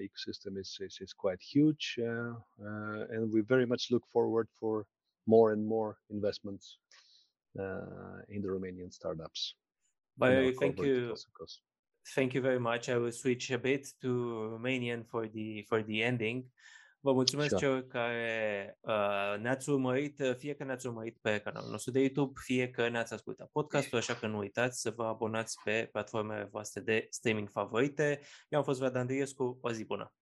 ecosystem 0.06 0.58
is, 0.58 0.78
is, 0.82 0.98
is 1.00 1.14
quite 1.14 1.42
huge, 1.42 1.98
and 3.16 3.32
we 3.34 3.42
very 3.42 3.66
much 3.66 3.84
look 3.92 4.06
forward 4.16 4.48
for 4.60 4.86
more 5.28 5.54
and 5.54 5.66
more 5.66 5.98
investments 6.10 6.78
uh, 7.60 8.18
in 8.30 8.42
the 8.42 8.48
Romanian 8.48 8.92
startups. 8.92 9.56
But 10.18 10.32
thank 10.60 10.78
you. 10.80 11.16
Thank 12.14 12.34
you 12.34 12.44
very 12.44 12.60
much. 12.60 12.88
I 12.88 12.96
will 12.96 13.12
switch 13.12 13.52
a 13.52 13.58
bit 13.58 13.88
to 14.00 14.08
Romanian 14.52 15.04
for 15.04 15.28
the 15.28 15.64
for 15.68 15.82
the 15.82 16.04
ending. 16.04 16.46
Vă 17.02 17.14
mulțumesc 17.14 17.50
sure. 17.50 17.62
celor 17.62 17.88
care 17.88 18.78
uh, 18.82 19.40
ne-ați 19.42 19.70
urmărit, 19.70 20.22
fie 20.38 20.54
că 20.54 20.64
ne-ați 20.64 20.88
urmărit 20.88 21.18
pe 21.22 21.40
canalul 21.40 21.70
nostru 21.70 21.92
de 21.92 22.00
YouTube, 22.00 22.40
fie 22.44 22.70
că 22.70 22.90
ne-ați 22.90 23.14
ascultat 23.14 23.50
podcastul, 23.52 23.98
așa 23.98 24.16
că 24.16 24.28
nu 24.28 24.38
uitați 24.38 24.82
să 24.82 24.94
vă 24.96 25.04
abonați 25.04 25.58
pe 25.64 25.90
platformele 25.92 26.48
voastre 26.52 26.82
de 26.82 27.08
streaming 27.10 27.50
favorite. 27.50 28.20
Eu 28.50 28.60
am 28.60 28.66
fost 28.66 28.80
Vlad 28.80 28.96
Andriescu, 28.96 29.58
o 29.62 29.72
zi 29.72 29.86
bună! 29.86 30.14